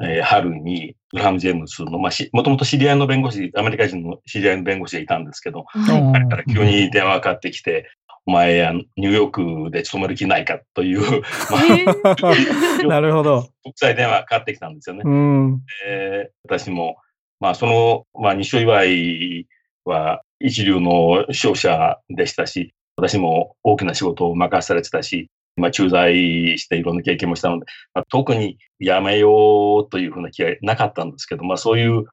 [0.00, 7.90] えー春に、グラハム・ジェームスの、まあ、しもともと知り合いの弁護士、アメリカ人の知り合いの弁護士がいたんですけど、はい彼から急に電話がかかってきて、
[8.26, 11.58] お前、あのニューヨークで勤める気ないかという、ま
[12.22, 13.48] あ、 なるほど。
[13.62, 15.02] 国際電話がかかってきたんですよね。
[15.04, 15.60] うん。
[15.86, 16.96] えー私も、
[17.40, 19.46] まあ、その、まあ、西尾祝い
[19.84, 32.04] は一流の商社でしたし、私も大きな仕事を任されてたし、まあ、駐在していろんな経験もしたので、まあ、特に辞めようというふうな気はなかったんですけど、まあ、そういう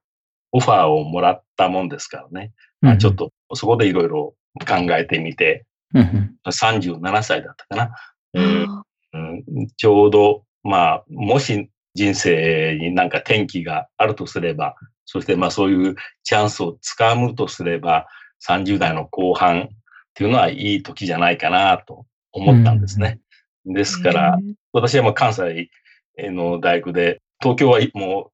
[0.51, 4.33] オファーをもらったもんですからね、まあ、ちょっとそこでいろいろ
[4.67, 6.35] 考えてみて、うん。
[6.45, 7.91] 37歳だったかな。
[8.33, 8.65] えー
[9.11, 14.75] うんちょうど、まあ、もし人生になんか転機があるとすれば、
[15.05, 18.05] そしてまあそういうチャンスをつかむとすれば、
[18.47, 19.67] 30代の後半っ
[20.13, 23.19] ていうのはいい時じゃないかなと思ったんですね。
[23.65, 24.37] ですから、
[24.71, 25.69] 私はもう関西
[26.17, 28.31] の大学で、東京はもう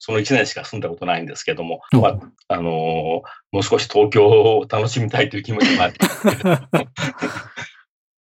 [0.00, 2.64] その1年しか住んだことないんですけども、うんまあ、あのー
[3.52, 5.98] もう少し東京を楽しみたいという気持ちもあって、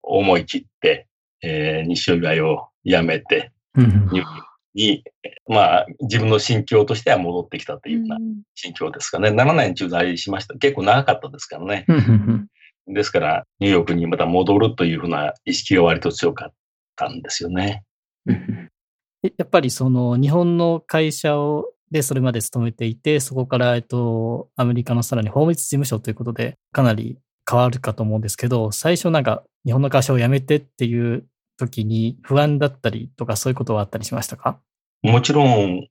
[0.01, 1.07] 思い切って、
[1.43, 5.03] えー、西尾を辞めて、うんニューヨークに、
[5.47, 9.29] まあ、自分の心境としては戻ってきたというようなうん心境ですかね。
[9.29, 10.55] 7年駐在しました。
[10.55, 11.85] 結構長かったですからね。
[11.87, 12.47] うん
[12.91, 16.53] ですから、ニューヨークにまた戻るというふうな意識が割と強かっ
[16.95, 17.83] たんですよね。
[19.21, 27.17] やっぱりその日本の会社をでそれまで勤めていて、そこから、えっと、アメリカのさらに法律事務所ということで、かなり
[27.49, 31.25] 変わるかと思うんですけど、最初なんか日本の会社を辞めてっていう
[31.57, 34.59] 時に不安だったりとかそういうことはあったりしましたか？
[35.01, 35.87] もちろん、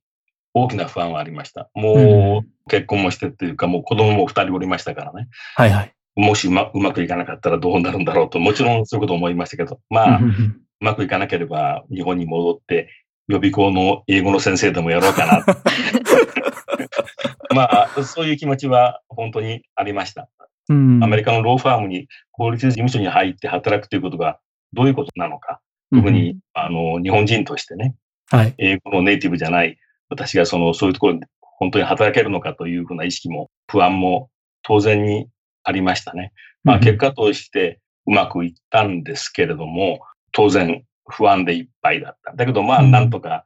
[0.54, 1.68] 大きな不安はありました。
[1.74, 5.28] もう、結婚もしてっていうか、もう子供も2人おりましたからね。
[5.56, 5.92] はいはい。
[6.14, 12.88] もしうまうまくいかなかったらどうなるんだろうと、もちろんそういうこと思いましたけど、まあ、うまくいかなければ日本に戻って
[13.28, 15.44] 予備校の英語の先生でもやろうかな。
[17.54, 20.28] まあ、そういう気持ちは本当にありました。
[20.68, 24.38] うんアメリカのローファームに法律事務所に入って働くということが
[24.74, 25.60] どういうことなのか。
[25.90, 27.94] 特に、あの、日本人としてね、
[28.30, 28.54] はい。
[28.58, 29.78] 英語のネイティブじゃない
[30.10, 34.28] 私がその、そういうところで本当に働けるのかというふうな意識も不安も
[34.62, 35.28] 当然に
[35.64, 36.32] ありましたね。
[36.64, 40.00] まあ、結果としてうまくいったんですけれども、
[40.32, 42.34] 当然不安でいっぱいだった。
[42.34, 43.44] だけどまあ、うんなんとか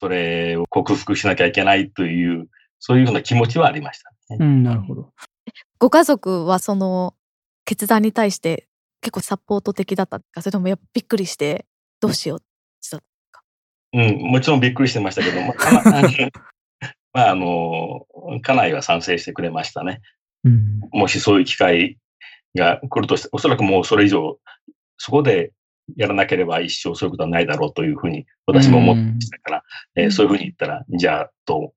[0.00, 4.38] それを克服しなきゃいけないという、そういうふうな気持ちはありましたね。
[4.40, 5.12] うん、なるほど。
[5.78, 7.14] ご家族はその
[7.64, 8.68] 決断に対して
[9.00, 10.42] 結構サポート的だったか？
[10.42, 11.66] それともやっぱびっくりして
[12.00, 12.46] どうしようって
[12.80, 13.02] した
[13.92, 15.54] うん、もちろんびっくりしてましたけども、
[17.12, 18.06] まあ、あの、
[18.42, 20.02] 家内は賛成してくれましたね。
[20.44, 20.80] うん。
[20.92, 21.96] もしそういう機会
[22.54, 24.38] が来るとして、おそらくもうそれ以上、
[24.98, 25.52] そこで
[25.96, 29.62] やらなければ一生そういうことはないだろうというふうに私も思ってましたから、
[29.94, 31.72] えーそういうふうに言ったら、じゃあ、と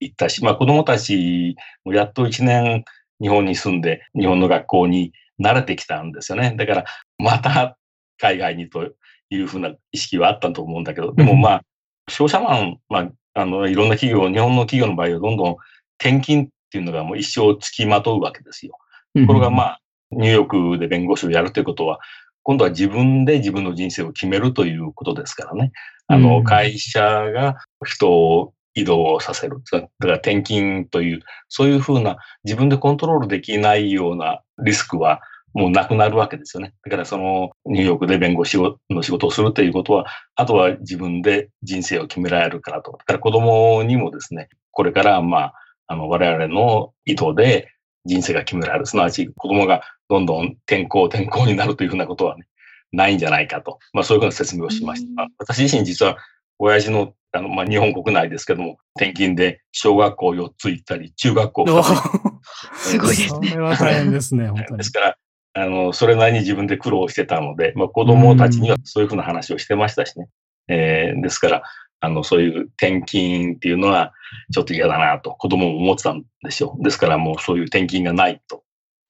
[0.00, 2.84] 言ったし、まあ子供たちもやっと一年
[3.20, 6.54] 日本に住んで、日本の学校に慣れてきたんですよね。
[6.56, 6.84] だから、
[7.18, 7.76] また
[8.18, 8.92] 海外にと
[9.30, 11.62] いうふうな意識はあったと思うんだけど、でもまあ、
[12.08, 15.56] 商社マン、まあ、あの、いろんな企業、日本の企業の場合はどんどん
[16.00, 18.76] 転勤っていうのがもう一生つきまとうわけですよ。
[19.14, 22.00] ところがまあ、ニューヨークで弁護士をやるということは、
[22.48, 25.70] 今度は自分で自分の人生を決めるということですからね。
[26.06, 26.98] あの、うん会社
[27.30, 29.58] が人を移動させる。
[29.70, 35.20] だから転勤という、そういうふうな自分でコントロールできないようなリスクは
[35.52, 36.72] もうなくなるわけですよね。
[36.84, 42.92] だからそのニューヨークで弁護士をの仕事をするということは、あとは自分で人生を決められるからと。
[42.92, 45.52] だから子供にもですね、これからまあ、
[45.88, 47.68] あの我々の意図で
[48.06, 48.86] 人生が決められる。
[48.86, 52.46] すなわち子供がどんどん転校転校になるというふうなことはね、
[52.92, 53.78] ないんじゃないかと。
[53.92, 55.12] まあそういうふうな説明をしました。
[55.14, 56.16] まあ私自身実は
[56.58, 64.84] 親父のあの、まあ、日本国内ですけども、転勤で小学校4つ行ったり、中学校2つ行ったりすごいですそれは大変ですね、本当にで。
[64.84, 65.16] すから、
[65.54, 70.28] あの、それなりに自分で苦労してたので、まあ、子供たちにはそういうふうな話をしてましたしね。
[70.68, 71.62] えーですから、
[72.00, 74.12] あの、そういう転勤っていうのは
[74.52, 76.82] ちょっと嫌だなと子供も思ってたんでしょう。
[76.82, 78.62] ですからもうそういう転勤がないと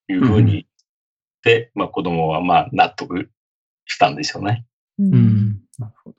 [0.08, 0.66] いうふうに
[1.74, 3.30] まあ子供はまあ納得
[3.86, 4.66] したんでしょうね。
[4.98, 5.60] ううんん。
[5.78, 6.16] なるほど。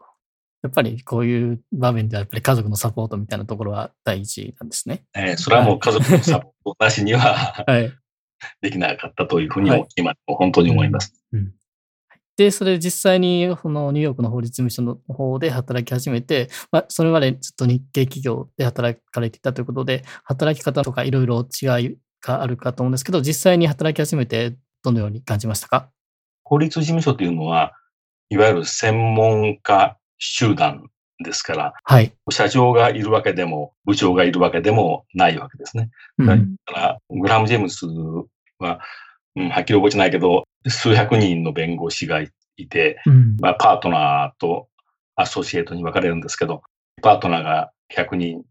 [0.62, 5.04] やっぱりこういう場面ではやっぱり家族のサポートみたいなところは大事なんですね。
[5.16, 7.92] えーそれはもう家族のサポートなしにははい。
[8.62, 11.14] できなかったというふうにはい今本当に思います。
[12.40, 25.90] で、それで実際にこのニューヨークの法律事務所の方で働き始めて、まあ、それまでずっと日系企業で働かれていたということで、働き方とかいろいろ違いがあるかと思うんですけど、実際に働き始めてどのように感じましたか？
[26.44, 27.74] 法律事務所というのは、
[28.30, 30.90] いわゆる専門家集団
[31.24, 32.14] ですから、はい。
[32.32, 35.90] 社長がいるわけでも、部長がいるわけでもないわけですね。
[36.18, 36.56] だうん。
[36.66, 37.86] から、グラハム・ジェームス
[38.60, 38.80] は、
[39.36, 42.30] うん、はっきり覚えてないけど、数百人の弁護士がい
[42.70, 43.38] て、うん。
[43.40, 44.70] まあ、パートナーと
[45.16, 46.62] アソシエイトに分かれるんですけど、
[47.02, 48.44] パートナーが100人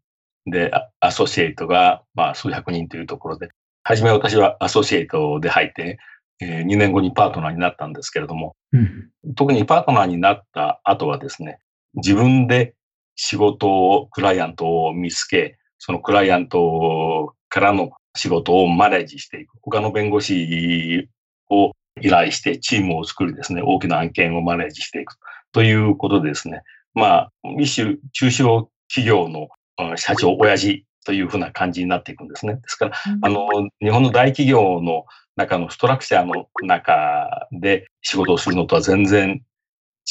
[0.47, 3.49] で、あアソシエイトがまあ数百人というところで、
[3.83, 5.99] はじめ私はアソシエイトで入って、
[6.41, 9.11] え2年後にパートナーになったんですけれども、うん。
[9.34, 11.59] 特にパートナーになった後はですね、
[11.95, 12.74] 自分で
[13.16, 19.59] 仕事を、クライアントを見つけ、そのクライアントからの仕事をマネージしていく。
[19.62, 21.09] 他の弁護士
[21.51, 25.16] を依頼してチームを作りですね、大きな案件をマネージしていく
[25.53, 26.62] ということでですね、
[26.95, 29.49] まあ、一種中小企業の
[29.80, 32.56] うん社長、親父というふうな感じになっていくんですね。
[32.56, 33.48] ですから、あの、
[33.80, 35.06] 日本の大企業の
[35.36, 39.42] 中のストラクチャーの中で仕事をするのとは全然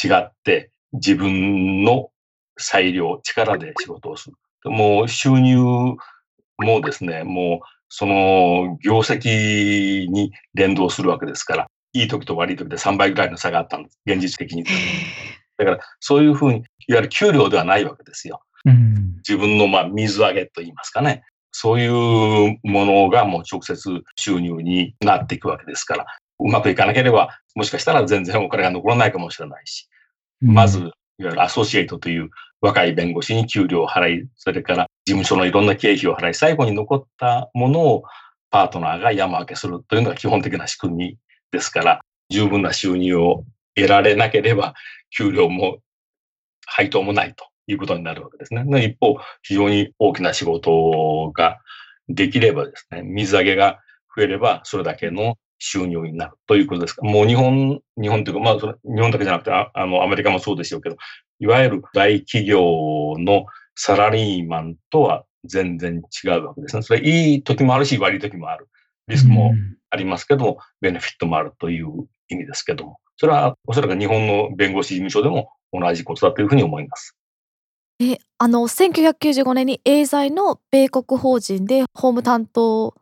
[0.04, 2.10] 違って、自分の
[2.58, 4.72] 裁量、力で仕事をする。
[4.72, 5.60] もう収入
[6.58, 14.00] もですね、もうその業績に連動するわけですから、いい時と悪い時で3倍ぐらいの差があったんです。
[14.08, 14.64] 現実的に。
[15.60, 18.42] だから、そういうふうに、いわゆる給料ではないわけですよ。
[18.66, 19.07] うん。
[19.18, 21.24] 自分のまあ水揚げといいますかね。
[21.52, 26.06] そういうものがもう直接収入になっていくわけですから、
[26.40, 29.90] うまくいかなければ、もしかしたら全然お金が残らないかもしれないし、
[30.40, 32.30] まず、いわゆるアソシエイトという
[32.62, 38.04] 若い弁護士に給料を払い、それから事務所のいろんな経費を払い、最後に残ったものを
[38.52, 41.18] パートナーが山分けするというのが基本的な仕組み
[41.52, 43.46] ですから、十分な収入を
[43.76, 44.76] 得られなければ、
[45.10, 45.78] 給料も
[46.68, 48.64] 配当もないということになるわけですね。
[48.84, 51.60] 一方、非常に大きな仕事が
[52.10, 53.80] できればですね、水揚げが
[54.16, 60.98] 増えれば、それだけの収入になるということですから、もう日本、日本というか、まあそれ、日本だけじゃなくて、ああの、アメリカもそうでしょうけど、
[61.40, 63.46] いわゆる大企業の
[63.76, 66.82] サラリーマンとは全然違うわけですね。
[66.82, 68.68] それいい時もあるし、悪い時もある。
[69.08, 69.54] リスクも
[69.90, 77.16] ありますけども、ベネフィットもあるという意味ですけども、それはおそらく日本の弁護士事務所でも同じことだというふうに思います。
[78.00, 82.94] えあの1995年にエーザイの米国法人で法務担当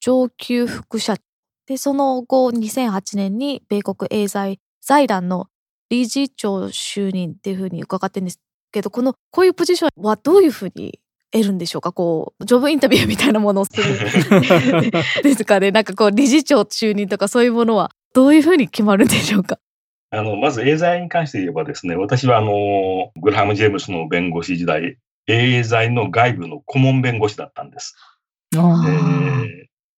[0.00, 1.22] 上級副社長。
[1.66, 5.46] でその後2008年に米国エーザイ財団の
[5.88, 8.40] 理事長就任っていうふうに伺ってるんです
[8.72, 10.98] けどこのこういうポジションはどういうふうに
[11.30, 11.92] 得るんでしょうか？
[11.92, 13.84] こうジョブインタビューみたいなものをする。
[15.22, 15.70] ですかね。
[15.70, 19.58] なんかこう理事長就任とかそういうものはどういうふうに決まるんでしょうか？
[20.14, 27.96] あの、まず、エーザイに関して言えばですね、私はあの、グラハム・ジェームスの弁護士時代、エーザイの外部の顧問弁護士だったんです。
[28.54, 29.42] あえー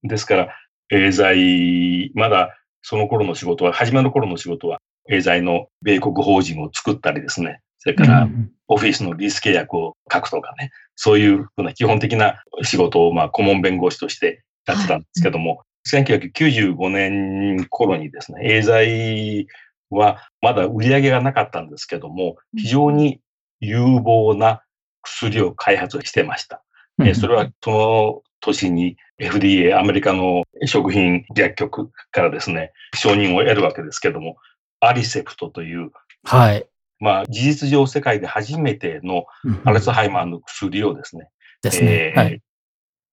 [0.07, 0.49] ーですから、
[0.91, 4.79] エーザイ、まだその頃の仕事は、初めの頃の仕事は、
[5.11, 8.29] エーザイの米国法人を作ったりですね、それから、
[8.69, 19.47] オフィスのリース契約を書くとかね、そういうふうな基本的な仕事を、まあ、顧問弁護士としてやってたんですけども、1995年頃にですね、エーザイ
[19.95, 23.21] はまだ売り上げがなかったんですけども、非常に
[23.61, 24.63] 有望な
[25.03, 26.63] 薬を開発してました。
[27.01, 34.37] えーそれはその年に FDA、アメリカの食品薬局からですね、承認を得るわけですけども、
[34.81, 35.91] アリセプトという、
[36.25, 36.67] はい。
[37.01, 39.25] まあ事実上世界で初めての
[39.65, 41.31] アルツハイマーの薬をですね、
[41.63, 42.13] ですね。
[42.15, 42.43] えーはい。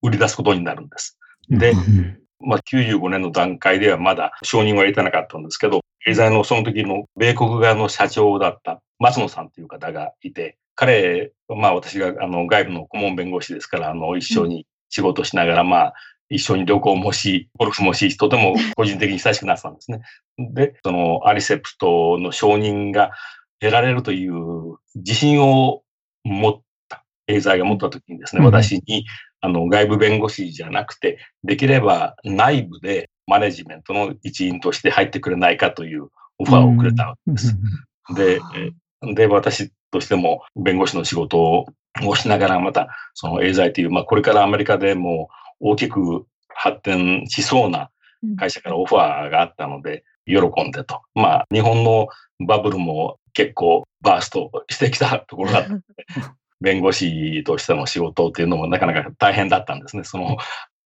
[0.04, 1.18] 売り出すことになるんです。
[1.50, 15.94] でうんまあ、95年の段階ではまだ承認は得てなかったんですけど、エーザイのその時の米国側の社長だった松野さんという方がいて、彼、まあ私があの外部の顧問弁護士ですから、あの一緒に仕事しながら、まあ
[16.30, 20.02] 一緒に旅行もし、ゴルフもし、とても個人的に親しくなってたんですね。
[20.38, 23.12] で、そのアリセプトの承認が
[23.60, 25.84] 得られるという自信を
[26.24, 29.06] 持った、エーザイが持った時にですね、うん私に
[29.42, 37.58] あの外部弁護士じゃなくて、できれば内部でマネジメントの一員として入ってくれないかというオファーをくれたわけです。
[38.16, 38.72] で、え
[39.14, 45.30] で、私としても弁護士の仕事をしながら、また、そのエーザイという、まあ、これからアメリカでも
[45.60, 47.90] 大きく発展しそうな
[48.38, 51.02] 会社からオファーがあったので、喜んでと。
[51.16, 52.08] まあ、日本の
[52.48, 55.84] バブルも結構バーストしてきたところだったので、
[56.62, 60.04] 弁護士としての仕事っていうのもなかなか大変だったんですね。
[60.04, 60.38] その、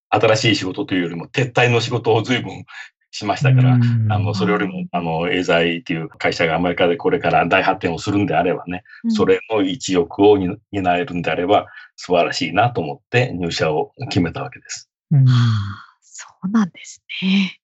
[0.10, 2.66] 新しい仕事というよりも撤退の仕事を随分
[3.12, 14.90] しましたから、あの、それよりも、あの、エーザイっていう会社がアメリカでこれから大発展をするんであればね、それの一翼をに担えるんであれば、素晴らしいなと思って入社を決めたわけです。
[15.12, 15.26] うん
[16.02, 17.60] そうなんですね。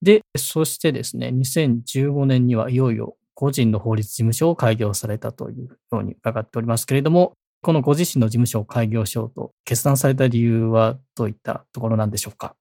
[0.00, 12.56] で、そしてですね、2015年にはいよいよ個人の法律事務所を開業されたというように伺っておりますけれども、このご自身の事務所を開業しようと決断された理由はどういったところなんでしょうか？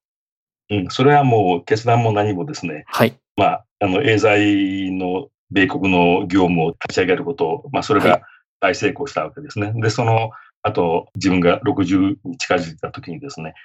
[0.70, 2.84] うん、それはもう決断も何もですね。
[2.86, 3.16] はい。
[3.36, 8.22] まあ、あの、エーザイの米国の業務を立ち上げること、まあ、それが
[8.60, 9.72] 大成功したわけですね。
[9.72, 10.30] はい、で、その
[10.62, 13.56] あと、自分が60に近づいた時にですね、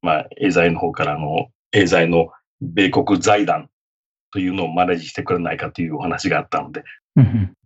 [0.00, 2.28] まあ、エーザイの方からの、エーザイの
[2.60, 3.68] 米国財団
[4.32, 6.84] というのをマネージしてくれないかというお話があったので、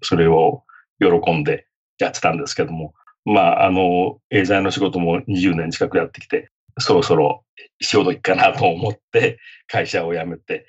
[0.01, 0.65] それを
[0.99, 1.67] 喜んで
[1.99, 7.45] やってたんですけども、まあ、あの、エーザイの仕事も20年近くやってきて、そろそろ
[7.81, 9.39] 潮時かなと思って
[9.69, 10.67] 会社を辞めて、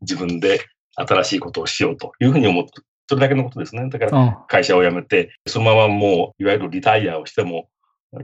[0.00, 0.60] 自分で
[0.96, 2.70] 新しいことをしようというふうに思って、
[3.08, 3.88] それだけのことですね。
[3.90, 7.68] だから会社を辞めて、そのままもういわゆるリタイアをしても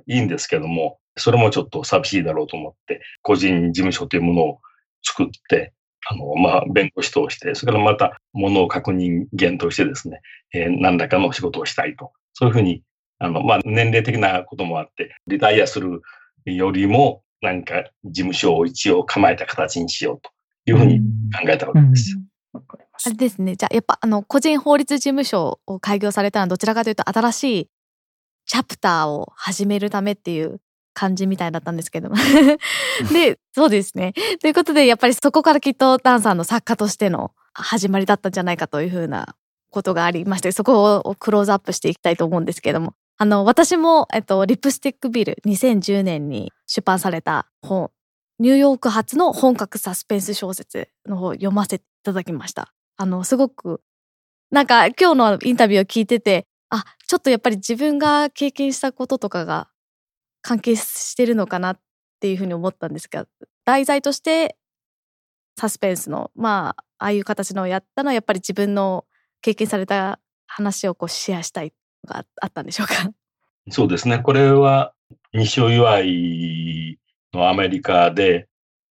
[0.06, 4.60] いいんですけども、それもちょっと寂しいだろうと思って、個人事務所というものを
[5.02, 5.72] 作って、
[6.08, 10.22] あの、まあ、弁護士として、それからまた、ものを確認源としてですね、
[10.54, 12.12] えー、何らかの仕事をしたいと。
[12.32, 12.82] そういうふうに、
[13.18, 16.02] あの、まあ、年齢的なこともあって、リタイアする
[16.44, 20.30] よりも、なんか、事務所を一応構えた形にしようと
[20.66, 22.18] いうふうに考えたわけです。
[22.52, 23.56] あれですね。
[23.56, 27.70] じゃあ、やっぱ、あの、個人法律事務所を開業されたのは、どちらかというと、新しい
[28.46, 30.60] チャプターを始めるためっていう
[30.92, 32.10] 感じみたいだったんですけど
[33.12, 34.12] で、そうですね。
[34.40, 39.36] ということで、やっぱりそこからきっとダンさんの作家としての始まりだったんじゃないかというふうな
[39.70, 42.94] ことがありまして、そこをクローズアップしていきたいと思うんですけども。
[43.18, 47.90] あの、私も、えっと、リップスティックビル2010年に出版された本、
[48.38, 52.72] ニューヨーク発の本格サスペンス小説の方を読ませていただきました。
[52.96, 53.82] あの、すごく、
[54.50, 59.68] なんか今日のインタビューを聞いてて、あ、ちょっとやっぱり自分が経験したこととかが
[60.40, 61.80] 関係してるのかなっ
[62.20, 63.26] ていうふうに思ったんですが、
[63.64, 64.56] 題材として
[65.58, 69.04] サスペンスの、まあ、ああいう形のをやったのはやっぱり自分の
[69.42, 71.72] 経験された話をこうシェアしたい
[72.06, 72.94] があったんでしょうか？
[73.70, 74.18] そうですね。
[74.18, 74.92] これは
[75.32, 76.98] 西尾祝い
[77.32, 78.48] のアメリカで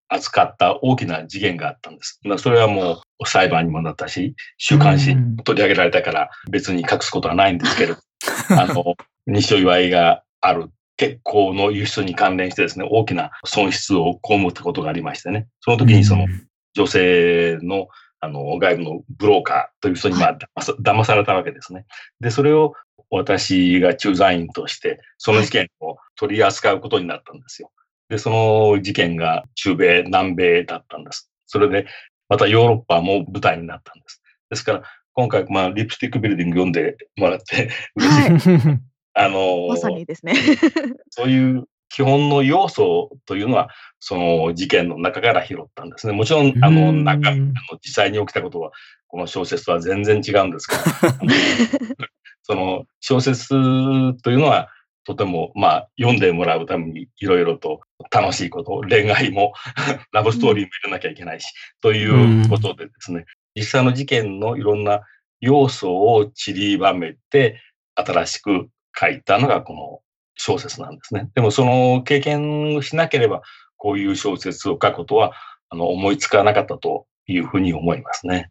[0.08, 2.20] 扱った大きな事件があったんです。
[2.24, 7.96] まあ、それはもう裁判にもなったし、週刊誌に取り上げられたから別に隠すことはないんですけど、
[8.58, 8.96] あの、
[9.28, 16.26] 西尾祝いがある結構の輸出に関連してですね、大きな損失を被ったことがありましてね、その時にその
[16.74, 17.88] 女性の
[18.22, 20.38] あの外部のブローカーという人にまあ
[20.82, 21.86] 騙されたわけですね。
[22.20, 22.74] で、それを
[23.10, 27.72] 私が駐在員として、その事件を取り扱うことになったんですよ。
[28.10, 31.32] で、その事件が中米、南米だったんです。
[31.46, 31.88] それで、
[32.28, 34.22] またヨーロッパも舞台になったんです。
[34.50, 38.52] ですから、今回、まあ、リプスティックビルディング読んでもらって嬉しい。
[38.52, 38.80] はい、
[39.14, 40.34] あの、まさにですね。
[41.10, 43.70] そういう基本の要素というのは、
[44.00, 46.14] その事件の中から拾ったんですね。
[46.14, 47.52] もちろん、あの、中、あの、
[47.84, 48.72] 実際に起きたことは、
[49.08, 50.82] この小説とは全然違うんですけど、
[52.44, 53.50] その小説
[54.22, 54.70] というのは、
[55.04, 57.82] とても、まあ、読んでもらうためにいろいろと
[58.12, 59.54] 楽しいこと、恋愛も
[60.14, 63.26] ラブストーリーも入れなきゃいけないし、ということでですね、
[63.56, 65.02] 実際の事件のいろんな
[65.42, 67.60] 要素を散りばめて、
[67.96, 70.02] 新しく書いたのがこの
[70.40, 71.30] 小説なんですね。
[71.36, 73.42] でもその経験をしなければ、
[73.76, 75.34] こういう小説を書くことは、
[75.70, 78.50] あの、思いつかなかったというふうに思いますね。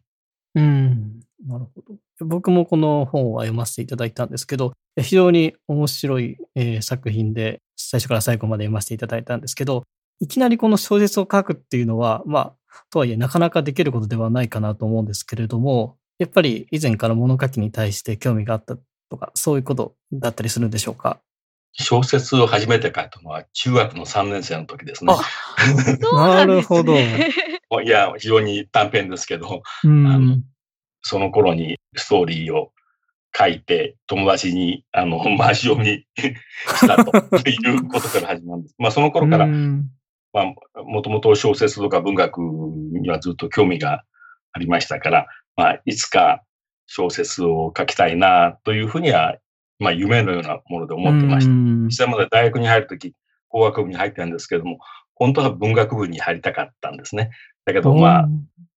[0.55, 2.25] うん、なるほど。
[2.25, 9.83] 僕もこの本は読ませていただいたんですけど、非常に面白い、えー、作品で、最初から最後まで読ませていただいたんですけど、
[10.19, 12.53] いきなりこの小説を書くっていうのは、まあ、
[12.91, 18.77] とはいえなかなかできることではないかなと思うんですけれども、やっぱり以前から物書きに対して興味があった
[19.09, 21.19] とか、そういうことだったりするんでしょうか？
[21.73, 25.13] 小説を初めて書いたのは中学の3年生の時ですね。
[26.13, 26.93] なるほど。
[26.95, 30.37] いや、非常に短編ですけど、あの
[31.01, 32.71] その頃にストーリーを
[33.37, 38.75] 書いて、友達に、あの、回し読みしたということから始まるんです。
[38.79, 40.41] まあ、その頃から、ま
[40.73, 44.03] あ、もともと小説とか文学にはずっと興味が
[44.51, 46.43] ありましたから、まあ、いつか
[46.87, 49.37] 小説を書きたいな、というふうには、
[49.79, 51.53] まあ、夢のようなもので思ってました。
[51.53, 53.13] 実際まで大学に入るとき、
[53.47, 54.79] 工学部に入ったんですけども、
[55.15, 57.31] 本当は文学部に入りたかったんですね。
[57.65, 58.29] だけど、まあ、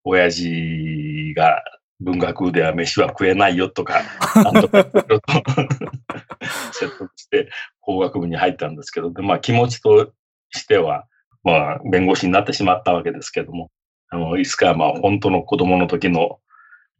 [0.04, 1.62] 親父が
[2.00, 4.02] 文学部では飯は食えないよとか、
[4.34, 4.84] なんとか
[6.72, 7.48] 説得して
[7.80, 10.12] 法学部に入ったんですけど、でまあ気持ちと
[10.50, 11.06] しては、
[11.44, 13.70] まあ弁護士になってしまったわけですけども、
[14.08, 16.40] あの、いつかまあ本当の子供の時の、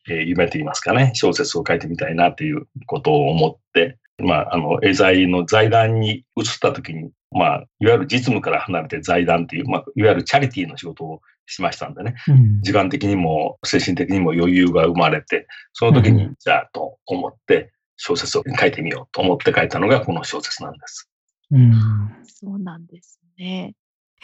[0.08, 12.62] えー、夢といいますかね、小説を書いてみたいなということを思って、まあ、あの、エザイの財団に移った時に、まあ、いわゆる実務から離れて財団という、まあ、いわゆるチャリティーの仕事をしましたんでね、うん。
[12.62, 21.10] 時間的にも精神的にも余裕が生まれて、その時にうん、じゃあと思って小説を書いてみようと思って書いたのがこの小説なんです。
[21.50, 21.72] うん。
[22.24, 23.74] そうなんですね。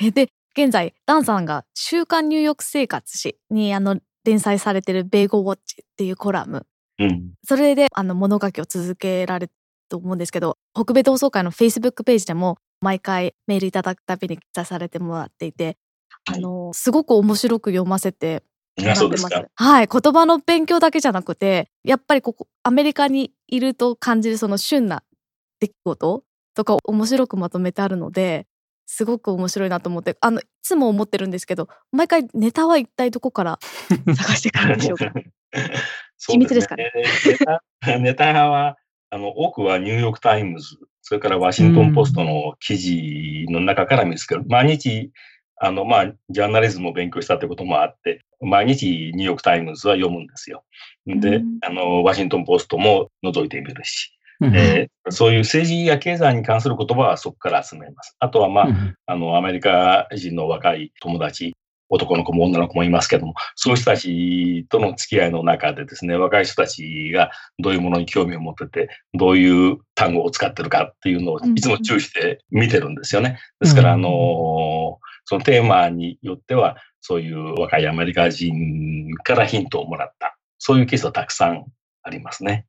[0.01, 6.67] えで現在ダンさんが「週刊ニューヨーク生活誌」にあの連載されてる「ベーゴウォッチ」っていうコラム
[6.99, 7.33] うん。
[7.45, 9.53] それであの物書きを続けられる
[9.89, 15.79] と思うんですけど北米同窓会のフェイスブックページでも毎回メールいただくたびに記載されてもらっていて
[16.27, 18.43] あのすごく面白く読ませて。
[19.57, 25.03] はい言葉の勉強だけじゃなくてやっぱりここアメリカにいると感じるその旬な
[25.59, 26.23] 出来事
[26.55, 28.47] とかを面白くまとめてあるので
[28.91, 33.59] すごく面白いなと思ってあのいつも思ってるんですけど毎回ネタは一体どこから
[34.17, 35.13] 探してくるんでしょうか？
[36.17, 36.91] そ う秘密ですかね？
[37.27, 37.63] ネタ
[38.01, 38.77] ネタは、
[39.11, 44.45] あの、多くはニューヨークタイムズ、それからワシントンポストの記事の中から見つける。
[44.49, 45.11] 毎日、
[45.61, 50.65] あの、まあ、ジャーナリズムを勉強したということもあって、毎日ニューヨークタイムズは読むんですよ。
[51.07, 58.15] でうん、あの、ワシントンポストも覗いてみるし、うんえーそういう政治や経済に関する言葉はそこから集めます。
[58.19, 61.55] あとは、まあ、うんあの、アメリカ人の若い友達、
[61.89, 73.39] 男の子も女の子もいますけども、そういう人たちとの付き合いの中でですね、若い人たちがどういうものに興味を持ってて、どういう単語を使ってるかっていうのをうんいつも注意して見てるんですよね。
[73.61, 81.65] ですから、あうんの、そのテーマによっては、そういう若いアメリカ人からヒントをもらった、そういうケースはたくさん
[82.03, 82.67] ありますね。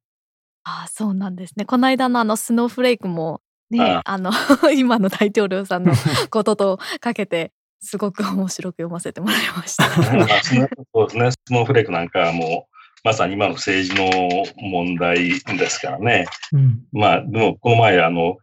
[0.70, 3.42] ああそうなんですねこの間のあのスノーフレークも
[3.72, 4.32] ねああの
[4.76, 5.94] 今の大統領さんの
[6.30, 7.52] こととかけて
[7.82, 9.86] すごく面白く読ませてもらいました。
[9.90, 11.32] そうですね。
[11.32, 16.26] スノーフレークなんかはもう、まさに今の政治の問題ですからね。
[16.52, 18.38] うんまあ、でも、この前、あの、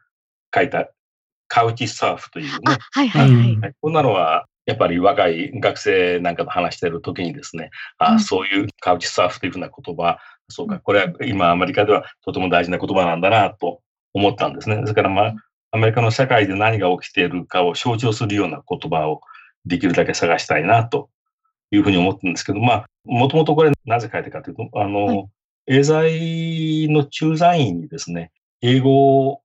[0.55, 0.89] 書いた、
[1.49, 3.73] カウチサーフというねあ、はいはいはい。
[3.81, 10.19] こんなのは、やっぱり若い学生なんかと話しているときにですね、あうんそういう couch surf というふうな言葉、
[10.49, 13.81] そうか、これは今アメリカではとても大事な言葉なんだなと
[14.15, 14.81] 思ったんですね。
[14.81, 15.35] ですからまあ、
[15.73, 19.21] アメリカの社会で何が起きているかを象徴するような言葉を
[19.65, 21.11] できるだけ探したいなと
[21.71, 25.27] いうふうに思ってるんですけど、まあ、もともとこれなぜ書いたかというと、あの、はい
[25.69, 28.31] 英在の駐在員にですね、
[28.61, 29.43] 英語を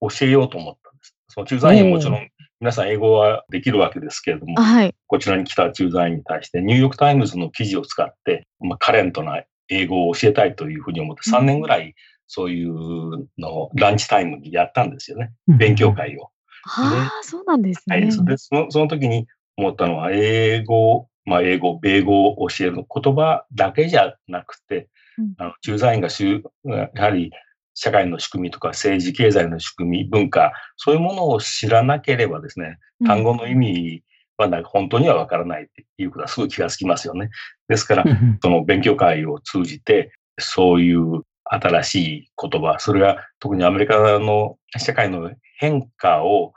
[0.00, 1.16] 教えようと思ったんです。
[1.28, 2.28] その駐在員はもちろん
[2.60, 4.94] 皆さん英語はできるわけですけれどもあ、はい。
[5.08, 11.94] こちらに来た駐在員に対して、ニューヨークタイムズの記事を使って、まあ、 current な英語を教えたいというふうに思って、3年ぐらい
[12.26, 15.32] そういうのをランチタイムにやったんですよね。
[15.46, 15.92] 勉強。
[15.92, 16.30] 会を。
[16.66, 17.96] ああ、そうなんですね。
[17.96, 18.12] はい。
[18.12, 24.88] そでそのその時に思ったのは、英語、まあ、英語、米語を教える言葉だけじゃなくて、
[25.18, 27.30] うんあの駐在員がしゅやはり
[27.74, 34.02] 社会の仕組みとか政治経済の仕組み、文化、そういうものを知らなければですね、うん単語の意味
[34.36, 37.30] はなんか本当にはわからないっていうことはすぐ気がつきますよね。
[37.68, 46.52] ですからう、んその勉強会を通じて、そういう新しい言葉、それが特にアメリカの社会の変化を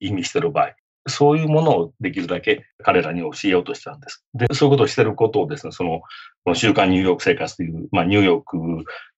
[0.00, 0.74] 意味している場合、
[1.08, 4.24] そういうものをできるだけ彼らに教えようとしたんです。
[4.34, 6.00] で、そういうことをしていることをですね、その、
[6.44, 8.56] この週刊ニューヨーク生活という、まあ、ニューヨーク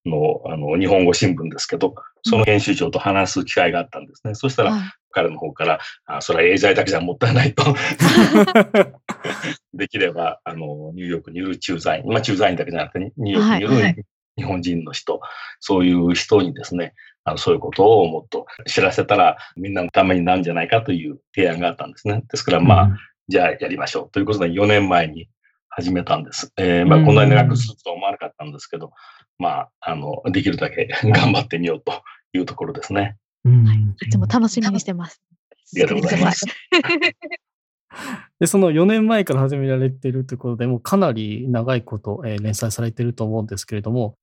[0.05, 4.35] のあの日本語新聞ですけど、その編集長と話す機会があったんですね。
[4.35, 4.81] そしたら、はい
[5.15, 7.63] 彼の方から、あそれは英在だけじゃもったいないと。
[9.73, 14.05] できれば、あの、ニューヨークにいる駐在員、まあ駐在員だけじゃなくて、ニューヨークにいる、はいはい
[14.35, 15.21] 日本人の人、
[15.59, 16.95] そういう人にですね、
[17.25, 22.23] あのそういうことをもっと知らせたらみんなのためになるんじゃないかという提案があったんですね。
[22.29, 22.97] ですから、まあ、
[23.27, 25.29] じゃあやりましょうということで4年前に
[25.69, 26.51] 始めたんです。
[26.57, 28.91] えーまあ、こんなに長くするとは思わなかったんですけど、
[29.39, 32.03] まあ、あの、できるだけ頑張ってみようと
[32.33, 33.17] いうところですね。
[33.45, 35.21] うんいつも楽しみにしてます。
[35.51, 36.45] ありがとうございます。
[38.39, 44.15] で、その4年前から始められているということで、もうかなり長いこと、えー連載されていると思うんですけれども、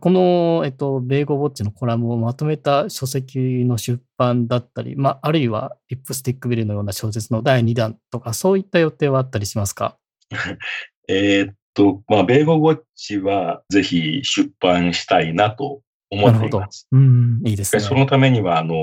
[0.00, 9.96] この、えっと、米語ウォッチのコラムをまとめた書籍の出版だったり、まあ、あるいはリップスティックビルのような小説の第2弾とか、そういった予定はあったりしますか？
[11.08, 15.80] えーっと、まあ、米語ウォッチはぜひ出版したいなと
[16.10, 16.88] 思なるほどっています。。
[16.92, 17.80] うん、いいですね。
[17.80, 18.74] でそのためには、あの、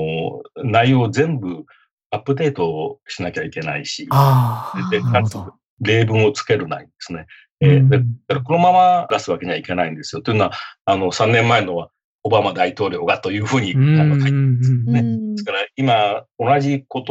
[0.56, 1.64] 内容を全部
[2.10, 5.54] アップデートしなきゃいけないし、ああ、でかつなるほど。
[5.80, 7.26] 例文をつけるないんですね。
[7.60, 10.22] えーでだからこのまま出すわけにはいかないんですよ。
[10.22, 10.52] というのは、
[10.84, 11.90] あの、3年前のは
[12.22, 13.94] オバマ大統領がというふうに書いてう
[14.32, 17.04] んねうんですから、今、同じ言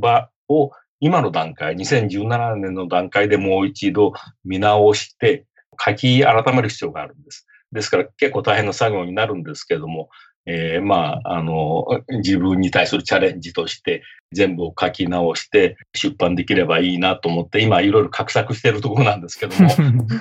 [0.00, 0.70] 葉を
[1.00, 4.12] 今の段階、2017年の段階でもう一度
[4.44, 5.46] 見直して、
[5.82, 7.46] 書き改める必要があるんです。
[7.72, 10.10] ですから、結構大変な作業になるんですけれども、
[10.50, 19.70] えー、まあ、あの、自分に対するチャレンジとして全部を書き直して出版できればいいなと思って、今いろいろ画策しているところなんですけども、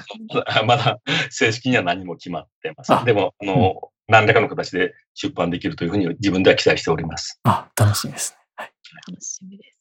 [0.68, 1.00] まだ
[1.32, 3.06] 正式には何も決まってません。
[3.06, 7.40] でも、あの、何らかの形で出版できるというふうに自分では期待しております。
[7.44, 8.38] あ、楽しみですね。
[8.56, 8.72] はい、
[9.08, 9.80] 楽しみです。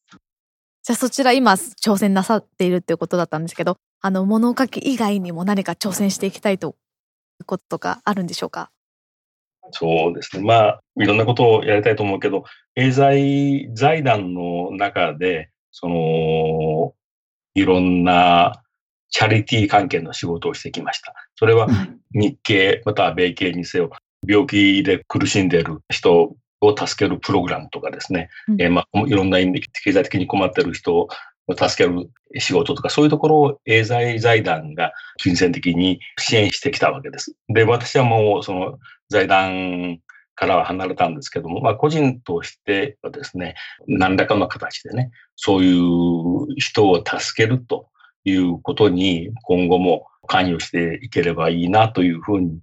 [0.89, 6.77] じゃあそちら今挑戦なさっているっていうことだったんですけど、あの物書き以外にも何か挑戦していきたいと
[7.41, 8.71] いうこととかあるんでしょうか？
[9.73, 10.45] そうですね。
[10.45, 12.45] まあ、いろんなことをやりたいと思うけど、
[12.77, 16.95] エーザイ財団の中で、その、
[17.55, 18.63] いろんな
[19.11, 21.15] チャリティー関係の仕事をしてきました。
[21.37, 21.69] それは
[22.13, 23.91] 日系、または米系にせよ、
[24.27, 31.09] 病気で苦しんでいる人を助けるプログラムとかですね、うん、えー、まあ、いろんな意味で経済的に困っている人を
[31.49, 37.35] 助ける仕事とか、そういうところをエーザイ財団が金銭的に支援してきたわけです。
[37.49, 38.79] で、私はもうその
[39.09, 39.99] 財団
[40.35, 43.55] からは離れたんですけども、まあ個人としてはですね、
[43.87, 47.89] 何らかの形でね、そういう人を助けると
[48.25, 52.61] いうことに今後も関与していければいいなというふうに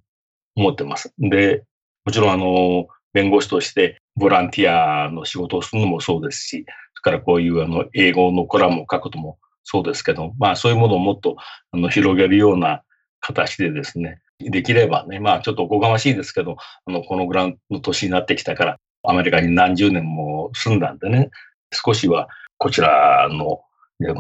[0.56, 1.14] 思ってます。
[1.18, 1.64] で、
[2.06, 11.36] もちろんあの、弁護士としてボランティアの仕事をするのもそうですし、それからこういうあの英語のコラムを書くこともそうですけど、まあそういうものをもっと
[11.72, 12.84] あの広げるような
[13.20, 21.30] 形でですね、できればね、まあちょっとおこがましいですけど、あの、このぐらいの年になってきたから、アメリカに何十年も住んだんでね、
[21.72, 22.28] 少しは
[22.58, 23.62] こちらの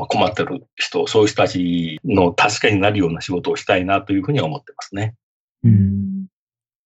[0.07, 5.15] 困ってる人、そういう人たちの助けになるような仕事をしたいなというふうには思ってますね。
[5.63, 6.27] うん。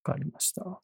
[0.04, 0.82] わかりました。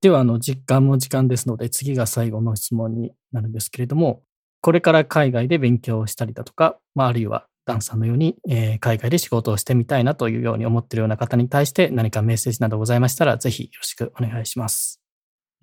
[0.00, 4.22] では、あの、実感も時間ですので、次が最後の質問になるんですけれども、
[4.62, 15.00] これから海外で勉強したりだとか、まあ、あるいはダンさんのように、えー、海外で仕事をしてみたいなというように思っているような方に対して何かメッセージなどございましたら、ぜひよろしくお願いします。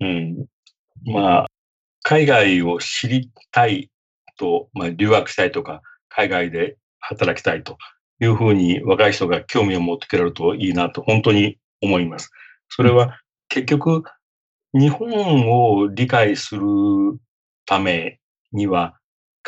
[0.00, 0.46] うん。
[1.04, 1.46] まあ、
[2.02, 3.90] 海外を知りたい
[4.38, 7.76] と、まあ、留学したいとか、海外で働きたいと
[8.20, 12.30] いうふうに若い人が興味を持ってくれるといいなと本当に思います。
[12.68, 14.02] それは結局、
[14.74, 16.62] 日本を理解する
[17.64, 18.20] ため
[18.52, 18.97] には、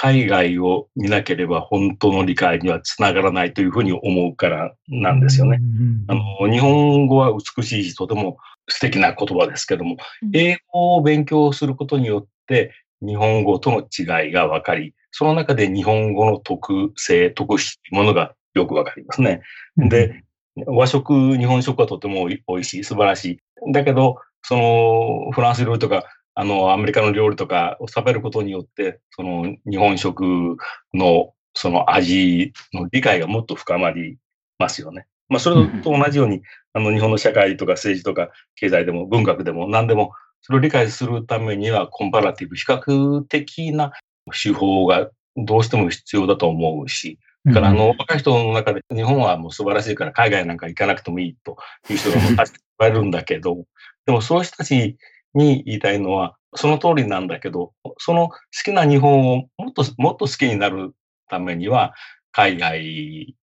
[0.02, 5.60] 海外を見なければ本当の理解にはつながらないというふうに思うからなんですよね。
[6.08, 9.98] あの日本語は美しいし、とても素敵な言葉ですけども、
[10.32, 12.72] 英語を勉強することによって
[13.02, 19.42] 日本語との違いが分かり、その中で日本語の特性、特質ものがよく分かりますね。
[19.76, 20.24] で、
[20.64, 23.24] 和食、日本食はとても美味しい、素晴らし
[23.66, 23.72] い。
[23.72, 26.04] だけど、そのフランス料理とか
[26.40, 30.56] あの、アメリカの料理とかを食べることによって、その日本食
[30.94, 34.16] のその味の理解がもっと深まり
[34.58, 35.06] ますよね。
[35.28, 36.40] まあ、それと同じように、
[36.72, 43.92] あの、日本の社会とか政治とか経済でも文学でも何でも、それを理解するためにはコンパラティブ、比較的な
[44.32, 51.58] 手法がどうしても必要だと思うし、だからあの、若い人の中で日本はもう素晴らしいから海外なんか行かなくてもいいと
[51.90, 52.34] いう人がいっ
[52.78, 53.66] ぱいいるんだけど、
[54.06, 54.96] でもそういう人たち
[55.34, 60.92] に言いたいのは、その通りなんだけど、その好きな日本をもっと、もっと好きになる
[61.28, 61.94] ためには、
[62.32, 63.36] 海外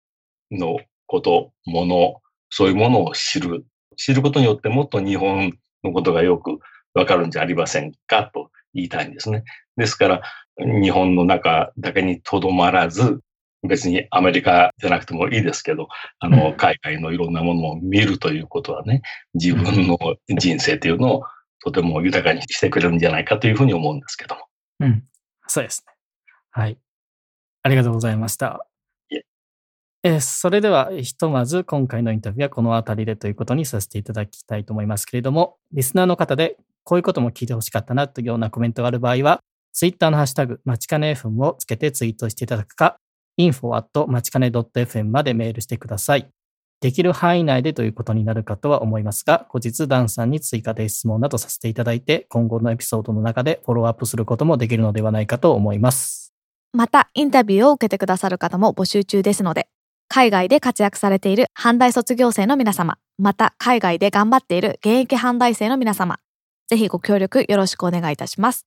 [0.51, 2.21] のこと、もの、
[2.51, 3.65] そういうものを知る。
[3.97, 6.59] 知ることによってもっと日本のことがよく
[6.95, 9.45] わかるんじゃありませんかと言いたいんですね。
[9.77, 10.23] ですから、
[10.59, 13.21] 日本の中だけにとどまらず、
[13.67, 19.03] 別にアメリカじゃなくてもいいですけど、あの、海外のいろんなものを見るということはね、
[19.35, 21.23] 自分の人生というのを
[21.65, 24.43] とても豊かにしてくれるんじゃないかというふうに思うんですけども。
[24.81, 25.05] うん。
[25.47, 25.93] そうですね。
[26.51, 26.79] はい。
[27.63, 28.67] ありがとうございました。
[30.03, 39.41] えそれでは、ひとまず今回のインタビューはこの辺りでということにさせていただきたいと思いますけれども、リスナーの方でこういうことも聞いてほしかったなというようなコメントがある場合は、
[39.73, 42.99] ツイッターのハッシュタグ、まちかね FM をつけてツイートしていただくか、
[43.37, 46.31] info at まちかね .fm までメールしてください。
[46.81, 56.35] できる範囲内でということになるかとは思いますが、後日ダンさんに追加で質問などさせていただいて、今後のエピソードの中でフォローアップすることもできるのではないかと思います。
[56.73, 59.69] また、インタビューを受けてくださる方も募集中ですので、
[60.09, 66.19] 海外で活躍されている阪大卒業生の皆様、また海外で頑張っている現役阪大生の皆様、
[66.69, 68.67] ぜひご協力よろしくお願いいたします。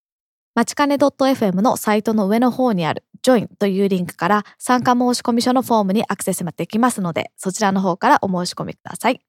[0.60, 9.22] まちかね .fm のサイトの上の方にある Join というリンクから参加申込書のフォームにアクセスできますので、そちらの方からお申し込みください。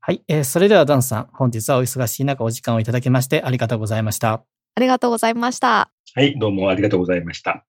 [0.00, 4.44] はい、えー、それではダンさん、本日はお忙しい中お時間をいただきましてありがとうございました。
[4.74, 5.90] ありがとうございました。
[6.14, 7.66] はい、どうもありがとうございました。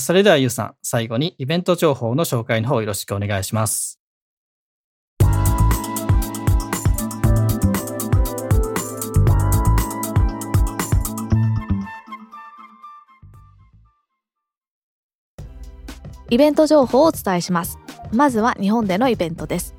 [0.00, 4.00] それではゆうさん、最後にイベント情報の紹介の方よろしくお願いします。
[16.30, 17.78] イベント情報をお伝えします。
[18.12, 19.74] まずは日本でのイベントです。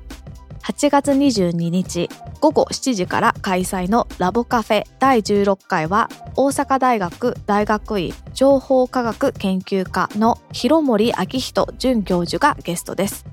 [0.62, 2.08] 8月22日
[2.42, 13.24] 午後7時から開催のラボカフェ第16回は大阪大学大学院情報科学研究科の広森昭人准教授がゲストです。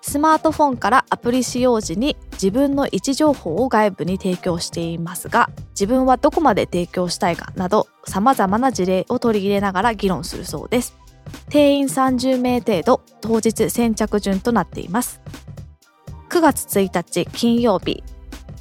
[0.00, 10.96] スマートフォンからアプリ使用時に自分の位置情報を外部に提供していますが自分はどこまで提供したいかなど様々な事例を取り入れながら議論するそうです。
[11.50, 15.20] 定員30名程度当日先着順となっています
[16.30, 18.02] 9月1日金曜日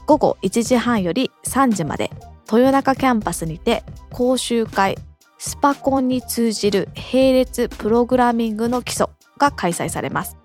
[0.05, 2.11] 午後1時半より3時まで
[2.51, 4.97] 豊中キャンパスにて講習会
[5.37, 10.37] スパコンに通じる並列プログラミングの基礎が開催されます。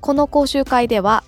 [0.00, 1.24] この講習会では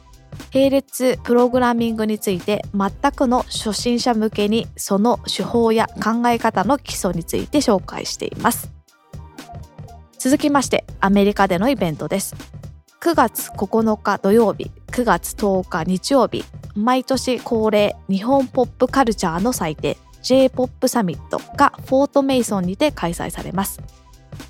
[0.54, 8.70] 並列プログラミングについて全くの初心者向けにその手法や考え方の基礎について紹介しています。
[10.18, 12.34] 続きましてアメリカでのイベントです。
[13.02, 16.44] 9月9日土曜日9月10日日曜日
[16.76, 23.80] 毎年恒例日本ポップカルチャーの祭典 J-POP サミットがフォートメイソンにて開催されます。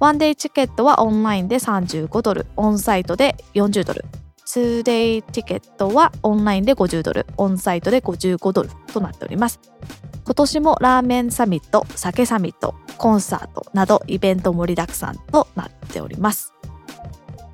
[0.00, 4.04] ワンデーチケットはオンラインで35ドルオンサイトで40ドル。
[4.46, 9.60] 2day チケットはオンラインで50ドルオンサイトで55ドルとなっております。
[10.24, 16.52] 今年もラーメンサミット酒サミットコンサートなどイベント盛りだくさんとなっております。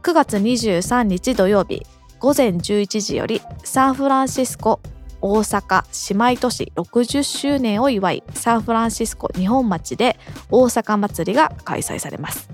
[0.07, 1.83] 9月23日土曜日
[2.21, 4.79] 午前11時よりサンフランシスコ
[5.21, 5.83] 大阪
[6.15, 10.17] 姉妹都市60周年を祝いサンフランシスコ日本町で
[10.49, 12.49] 大阪祭りが開催されます。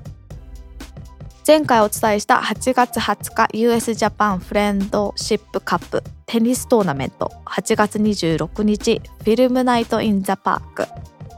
[1.47, 7.31] 前回お伝えした8月20日 US Japan Friendship Cup Tennis Tournament。
[7.45, 10.87] 8月26日 Film Night in the Park。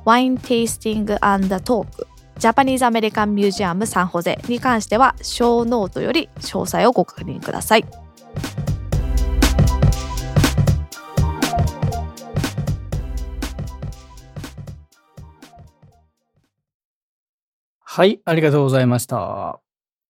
[0.05, 2.07] Wine Tasting and a Talk。
[2.39, 7.85] Japanese American Museum サンホゼに関してはショーノートより詳細をご確認ください
[17.97, 19.61] はい、ありがとうございました。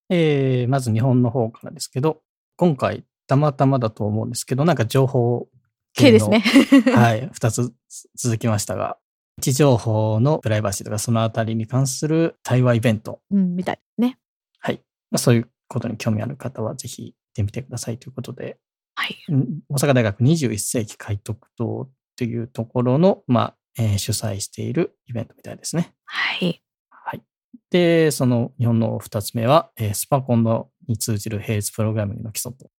[0.09, 2.23] えー、まず日本の方からですけど、
[2.57, 5.49] 今回たまたまだと思うんですけど、なんか情報
[5.93, 6.43] 系ですね
[6.97, 7.75] はい、二つ
[8.17, 8.97] 続きましたが、
[9.39, 14.19] 位置情報のプライバシーとかそのあたりに関する対話イベント、うんみたいね。
[14.61, 14.77] はい、
[15.11, 18.59] まあ、そういうことに興味ある方はぜひ行ってみてくださいということで、
[18.95, 19.17] はい。
[19.29, 25.93] うん大阪大学21世紀開拓堂というところの、まあえー主催しているイベントみたいですね。
[26.05, 26.63] はい。
[26.91, 27.23] はい。
[27.71, 32.71] で、その日本の二つ目は、えースパコンのに通じる並列プログラミングの基礎と。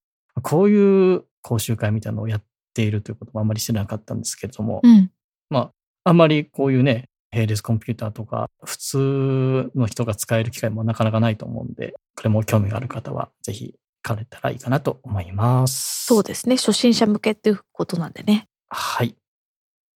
[0.42, 2.44] こういう講習会みたいなのをやっ
[2.74, 5.12] ているということもあんまり知らなかったんですけれども、うん。
[5.50, 5.74] まあ、
[6.06, 16.06] あんまりこういうね、並列コンピューターとか、普通の人が使える機会もなかなかないと思うんで、これも興味がある方は、ぜひ行かれたらいいかなと思います。
[16.06, 19.16] そうですね初心者向けっていうことなんでねはい。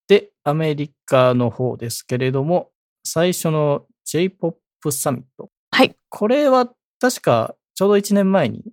[0.08, 2.72] で、アメリカの方ですけれども、
[3.04, 5.50] 最初の J-POP サミット。
[5.72, 8.64] はいこれは確かちょうど1年前に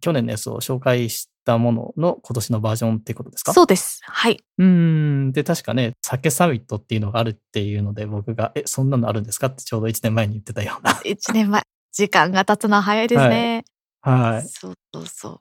[0.00, 3.52] 去年のやつを紹介したものの今年のバージョンってことですか？
[3.52, 4.00] そうです。
[4.04, 4.38] はい。
[4.58, 5.32] うーん。
[5.32, 9.48] で、確かね、酒サミットっていうのがあるっていうので、僕が、え、そんなのあるんですか？
[9.48, 10.92] ってちょうど1年前に言ってたような。
[10.92, 11.62] 1年前。
[11.92, 13.64] 時間が経つのは早いですね、
[14.00, 14.48] はい。
[14.48, 15.40] そうそうそう。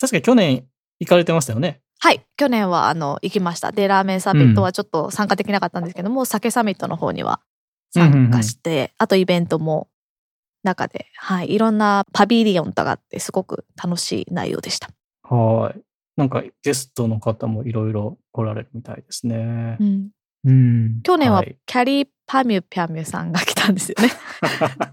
[0.00, 0.64] 確か去年
[1.00, 1.80] 行かれてましたよね。
[1.98, 2.24] はい。
[2.36, 3.72] 去年はあの行きました。
[3.72, 7.40] でラーメンサミットはちょっと参加できなかったんですけども、酒サミットの方には
[7.90, 9.88] 参加して、あとイベントも
[10.62, 14.88] 中で、はい、いろんなパビリオンとかあってすごく楽しい内容でした。
[15.30, 15.80] はい。
[16.16, 19.84] なんかゲストの方もいろいろ来られるみたいですねう。
[19.84, 20.10] ん、
[20.44, 21.00] うん。
[21.02, 24.10] 去年はいキャリーパミュピャミュさんが来たんですよね。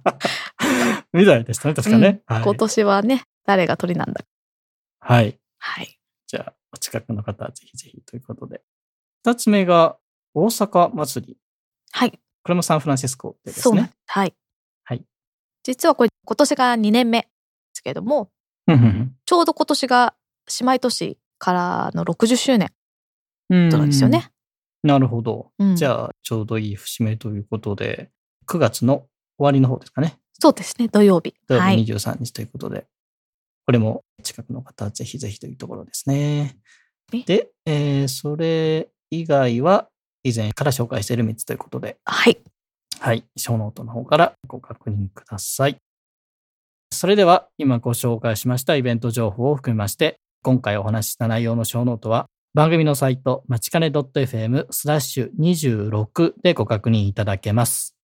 [1.13, 2.21] みたいでしたね、確かね。
[2.25, 4.23] はいうん今年はね誰が鳥なんだ
[4.99, 5.39] はい。
[5.57, 8.61] はいじゃあ、お近くの方はぜひぜひということで。
[9.23, 9.97] 二つ目が、
[10.33, 11.37] 大阪祭り。
[11.91, 13.91] はいこれもサンフランシスコでですね。
[14.05, 14.33] はい、
[14.83, 15.03] はい
[15.63, 17.27] 実はこれ今年が2年目で
[17.73, 18.29] すけども
[19.25, 20.13] ちょうど今年が
[20.59, 22.71] 姉妹都市からの60周年
[23.49, 24.31] うんなんですよね。
[24.83, 25.51] なるほど。
[25.59, 28.11] うんじゃあ、ちょうどいい節目ということで、
[28.47, 30.17] 9月の終わりの方ですかね。
[30.39, 32.85] そうですね土曜日土曜はい日23日ということで、
[33.65, 36.57] これも近くの方はぜひぜひというところですね
[37.13, 37.23] え？
[37.23, 39.87] で、えーそれ以外は
[40.23, 42.37] 以前から紹介している3つということで、はい
[42.99, 45.77] はい、ショーノートの方からご確認ください。
[46.91, 57.95] それでは今ご紹介しましたイベント情報を含めまして、今回お話しした内容のショーノートは番組のサイト、まちかね .fm スラッシュ26でご確認いただけます。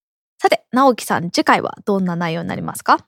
[0.42, 3.06] さて、直樹さん、次回はどんな内容になりますか？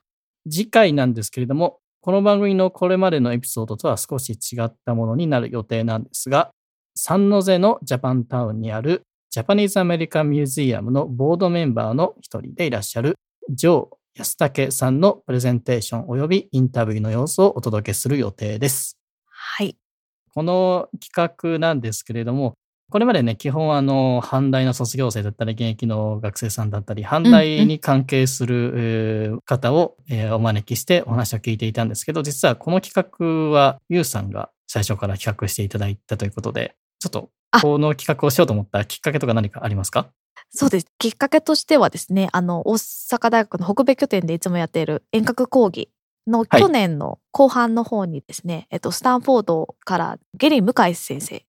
[0.48, 6.52] 次回なんですけれども、この番組のこれまでのエピソードとは少し違ったものになる予定なんですが、
[6.94, 13.16] サンノゼのジャパンタウンにあるジャパニーズアメリカンミュージアムのボードメンバーの一人でいらっしゃる
[13.50, 18.96] ジョー安武さんのプレゼンテーション及びインタビューの様子をお届けする予定です。
[19.56, 19.76] はい。
[20.34, 22.54] この企画なんですけれども、
[22.90, 40.08] これまでね、基本あの、阪大の卒業生だったり、現役の学生さんだったり、阪大に関係する、えー方を、えーお招きしてお話を聞いていたんですけど、実はこの企画は、ゆうさんが最初から企画していただいたということで、ちょっと、あこの企画をしようと思ったきっかけとか何かありますか？
[40.50, 40.86] そうです。
[40.98, 45.90] きっかけとしてはですね、あの、大阪大学の北米拠点でいつもやっている遠隔講義
[46.26, 46.60] のはい。
[46.60, 51.44] 去年の後半の方にですね、えっと、スタンフォードからゲリー向井先生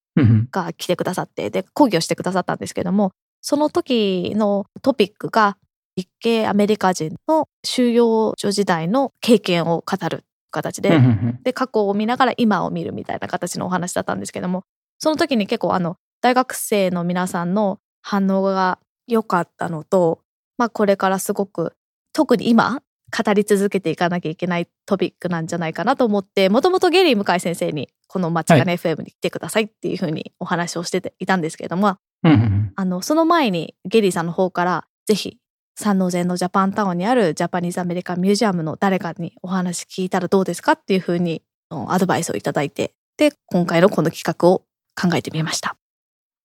[0.51, 3.11] が来てくださって、で、講義をしてくださったんですけども、
[3.41, 5.57] その時のトピックが、
[5.97, 10.99] 日系アメリカ人の収容所時代の経験を語る形で、
[11.43, 14.63] で過去を見ながら今を見るみたいな形のお話だったんですけども
[14.99, 20.19] その時に結構あの大学生の皆さんの反応が良かったのと、
[20.57, 21.73] まあ、これからすごく
[22.13, 22.81] 特に今
[23.15, 35.37] 語り続けていかなきゃいけないトピックなんじゃないかなと思ってもともとゲリー向井先生にこの「街金 FM」に来てくださいっていうふうにお話をしてていたんですけれどもうんうんうんあのその前にゲリーさんの方からぜひ
[35.77, 44.63] 三ノ瀬のジャパンタウンにあるジャパニーズアメリカンミュージアムの誰かにお話聞いたらどうですかっていうふうにアドバイスをいただいてで今回のこの企画を
[44.99, 45.77] 考えてみました。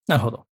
[0.06, 0.49] なるほど。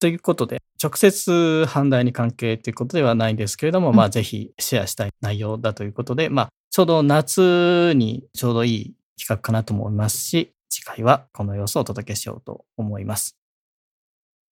[0.00, 13.36] ということで、直接阪大に関係ということではないんですけれども、うんまあぜひシェアしたい内容だということで、まあちょうど夏にちょうどいい企画かなと思いますし、次回はこの様子をお届けしようと思います。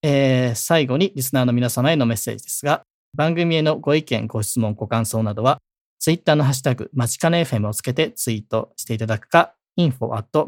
[0.02, 2.82] えー最後にリスナーの皆様へのメッセージですが、
[3.14, 5.58] 番組へのご意見、ご質問、ご感想などは、
[5.98, 10.46] ツイッターのハッシュタグ、まちかね FM をつけてツイートしていただくか、info at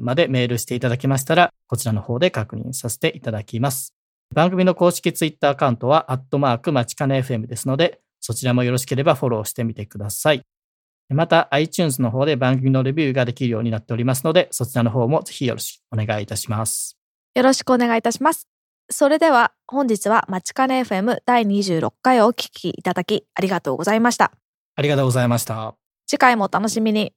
[0.00, 3.94] までメールしていただけましたら、こちらの方で確認させていただきます。
[4.34, 10.42] 番組の公式ツイッターアカウントは、アットマークまちかね FM ですので、そちらもよろしければフォローしてみてください。
[11.08, 16.98] また、iTunes の方で番組のレビューができるようになっておりますので、そちらの方もぜひよろしくお願いいたします。
[17.34, 18.46] よろしくお願いいたします。
[18.90, 24.32] それでは本日はまちかね FM 第26回をお聞きいただきありがとうございました。
[24.76, 25.74] ありがとうございました。
[26.06, 27.12] 次回もお楽しみに。